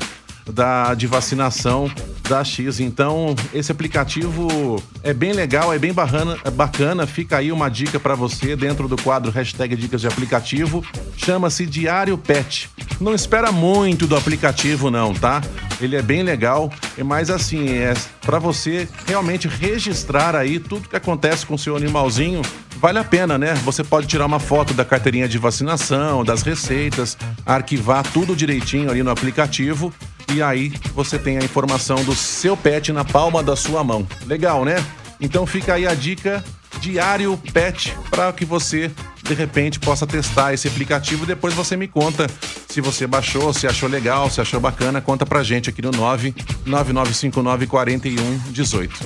da, 0.51 0.95
de 0.95 1.07
vacinação 1.07 1.91
da 2.29 2.45
X. 2.45 2.79
Então, 2.79 3.35
esse 3.53 3.73
aplicativo 3.73 4.81
é 5.03 5.13
bem 5.13 5.33
legal, 5.33 5.73
é 5.73 5.79
bem 5.79 5.93
bacana, 5.93 6.39
é 6.45 6.51
bacana. 6.51 7.07
Fica 7.07 7.39
aí 7.39 7.51
uma 7.51 7.69
dica 7.69 7.99
para 7.99 8.15
você 8.15 8.55
dentro 8.55 8.87
do 8.87 8.97
quadro 8.97 9.31
hashtag 9.33 9.75
Dicas 9.75 10.01
de 10.01 10.07
Aplicativo. 10.07 10.85
Chama-se 11.17 11.67
Diário 11.67 12.17
Pet. 12.17 12.71
Não 13.01 13.15
espera 13.15 13.51
muito 13.51 14.07
do 14.07 14.17
aplicativo, 14.17 14.91
não, 14.91 15.13
tá? 15.13 15.43
Ele 15.81 15.97
é 15.97 16.03
bem 16.03 16.23
legal, 16.23 16.71
mas 17.05 17.31
assim, 17.31 17.71
é 17.71 17.95
para 18.21 18.39
você 18.39 18.87
realmente 19.07 19.49
registrar 19.49 20.37
aí 20.37 20.61
tudo 20.61 20.89
que 20.89 20.97
acontece 20.97 21.47
com 21.47 21.55
o 21.55 21.59
seu 21.59 21.77
animalzinho 21.77 22.43
vale 22.81 22.99
a 22.99 23.05
pena, 23.05 23.37
né? 23.37 23.55
Você 23.57 23.85
pode 23.85 24.07
tirar 24.07 24.25
uma 24.25 24.41
foto 24.41 24.73
da 24.73 24.85
carteirinha 24.85 25.29
de 25.29 25.37
vacinação, 25.37 26.25
das 26.25 26.43
receitas, 26.43 27.17
arquivar 27.45 28.03
tudo 28.11 28.35
direitinho 28.35 28.91
ali 28.91 29.03
no 29.03 29.11
aplicativo 29.11 29.93
e 30.33 30.43
aí 30.43 30.73
você 30.95 31.19
tem 31.19 31.39
a 31.39 31.45
informação 31.45 32.03
do 32.05 32.15
seu 32.15 32.57
pet 32.57 32.93
na 32.93 33.05
palma 33.05 33.43
da 33.43 33.57
sua 33.57 33.83
mão. 33.83 34.07
Legal, 34.27 34.65
né? 34.65 34.77
Então 35.21 35.47
fica 35.47 35.75
aí 35.75 35.87
a 35.87 35.95
dica 35.95 36.43
Diário 36.81 37.37
Pet 37.53 37.95
para 38.11 38.33
que 38.33 38.45
você 38.45 38.91
de 39.23 39.35
repente 39.35 39.79
possa 39.79 40.07
testar 40.07 40.55
esse 40.55 40.67
aplicativo 40.67 41.27
depois 41.27 41.53
você 41.53 41.77
me 41.77 41.87
conta 41.87 42.27
se 42.69 42.81
você 42.81 43.07
baixou, 43.07 43.53
se 43.53 43.67
achou 43.67 43.89
legal, 43.89 44.31
se 44.31 44.41
achou 44.41 44.61
bacana, 44.61 45.01
conta 45.01 45.27
pra 45.27 45.43
gente 45.43 45.69
aqui 45.69 45.83
no 45.83 45.91
99959 45.91 47.67
4118. 47.67 49.01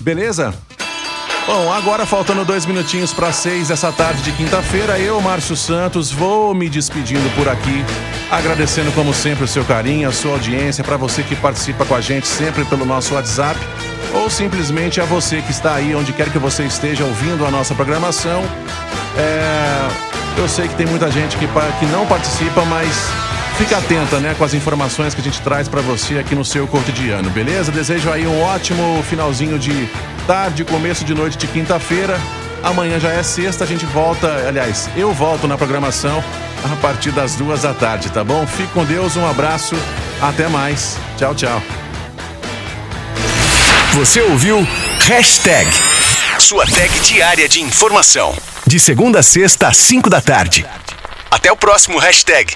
Beleza? 0.00 0.54
Bom, 1.48 1.72
agora 1.72 2.04
faltando 2.04 2.44
dois 2.44 2.66
minutinhos 2.66 3.10
para 3.14 3.32
seis 3.32 3.68
dessa 3.68 3.90
tarde 3.90 4.20
de 4.20 4.32
quinta-feira, 4.32 4.98
eu, 4.98 5.18
Márcio 5.18 5.56
Santos, 5.56 6.12
vou 6.12 6.54
me 6.54 6.68
despedindo 6.68 7.26
por 7.34 7.48
aqui, 7.48 7.82
agradecendo 8.30 8.92
como 8.92 9.14
sempre 9.14 9.44
o 9.44 9.48
seu 9.48 9.64
carinho, 9.64 10.06
a 10.10 10.12
sua 10.12 10.32
audiência, 10.32 10.84
para 10.84 10.98
você 10.98 11.22
que 11.22 11.34
participa 11.34 11.86
com 11.86 11.94
a 11.94 12.02
gente 12.02 12.28
sempre 12.28 12.66
pelo 12.66 12.84
nosso 12.84 13.14
WhatsApp, 13.14 13.58
ou 14.12 14.28
simplesmente 14.28 15.00
a 15.00 15.06
você 15.06 15.40
que 15.40 15.50
está 15.50 15.76
aí, 15.76 15.94
onde 15.94 16.12
quer 16.12 16.30
que 16.30 16.38
você 16.38 16.64
esteja 16.64 17.02
ouvindo 17.06 17.46
a 17.46 17.50
nossa 17.50 17.74
programação. 17.74 18.42
É, 19.16 19.88
eu 20.36 20.46
sei 20.50 20.68
que 20.68 20.74
tem 20.74 20.86
muita 20.86 21.10
gente 21.10 21.38
que, 21.38 21.46
que 21.46 21.86
não 21.86 22.04
participa, 22.04 22.62
mas 22.66 22.94
fica 23.58 23.78
atenta, 23.78 24.20
né, 24.20 24.36
com 24.38 24.44
as 24.44 24.54
informações 24.54 25.14
que 25.14 25.20
a 25.20 25.24
gente 25.24 25.42
traz 25.42 25.66
para 25.66 25.80
você 25.80 26.18
aqui 26.18 26.32
no 26.32 26.44
seu 26.44 26.64
cotidiano, 26.68 27.28
beleza? 27.28 27.72
Desejo 27.72 28.08
aí 28.08 28.24
um 28.24 28.40
ótimo 28.40 29.02
finalzinho 29.10 29.58
de 29.58 29.88
tarde, 30.28 30.64
começo 30.64 31.04
de 31.04 31.12
noite 31.12 31.36
de 31.36 31.48
quinta-feira. 31.48 32.20
Amanhã 32.62 33.00
já 33.00 33.10
é 33.10 33.20
sexta, 33.20 33.64
a 33.64 33.66
gente 33.66 33.84
volta, 33.86 34.28
aliás, 34.46 34.88
eu 34.96 35.12
volto 35.12 35.48
na 35.48 35.58
programação 35.58 36.22
a 36.72 36.76
partir 36.76 37.10
das 37.10 37.34
duas 37.34 37.62
da 37.62 37.74
tarde, 37.74 38.10
tá 38.10 38.22
bom? 38.22 38.46
Fique 38.46 38.72
com 38.72 38.84
Deus, 38.84 39.16
um 39.16 39.28
abraço, 39.28 39.74
até 40.22 40.46
mais. 40.46 40.96
Tchau, 41.16 41.34
tchau. 41.34 41.60
Você 43.94 44.20
ouviu 44.20 44.64
Hashtag, 45.00 45.68
sua 46.38 46.64
tag 46.64 47.00
diária 47.00 47.48
de 47.48 47.60
informação. 47.60 48.36
De 48.64 48.78
segunda 48.78 49.18
a 49.18 49.22
sexta 49.22 49.66
às 49.66 49.76
cinco 49.76 50.08
da 50.08 50.20
tarde. 50.20 50.64
Até 51.28 51.50
o 51.50 51.56
próximo 51.56 51.98
hashtag. 51.98 52.54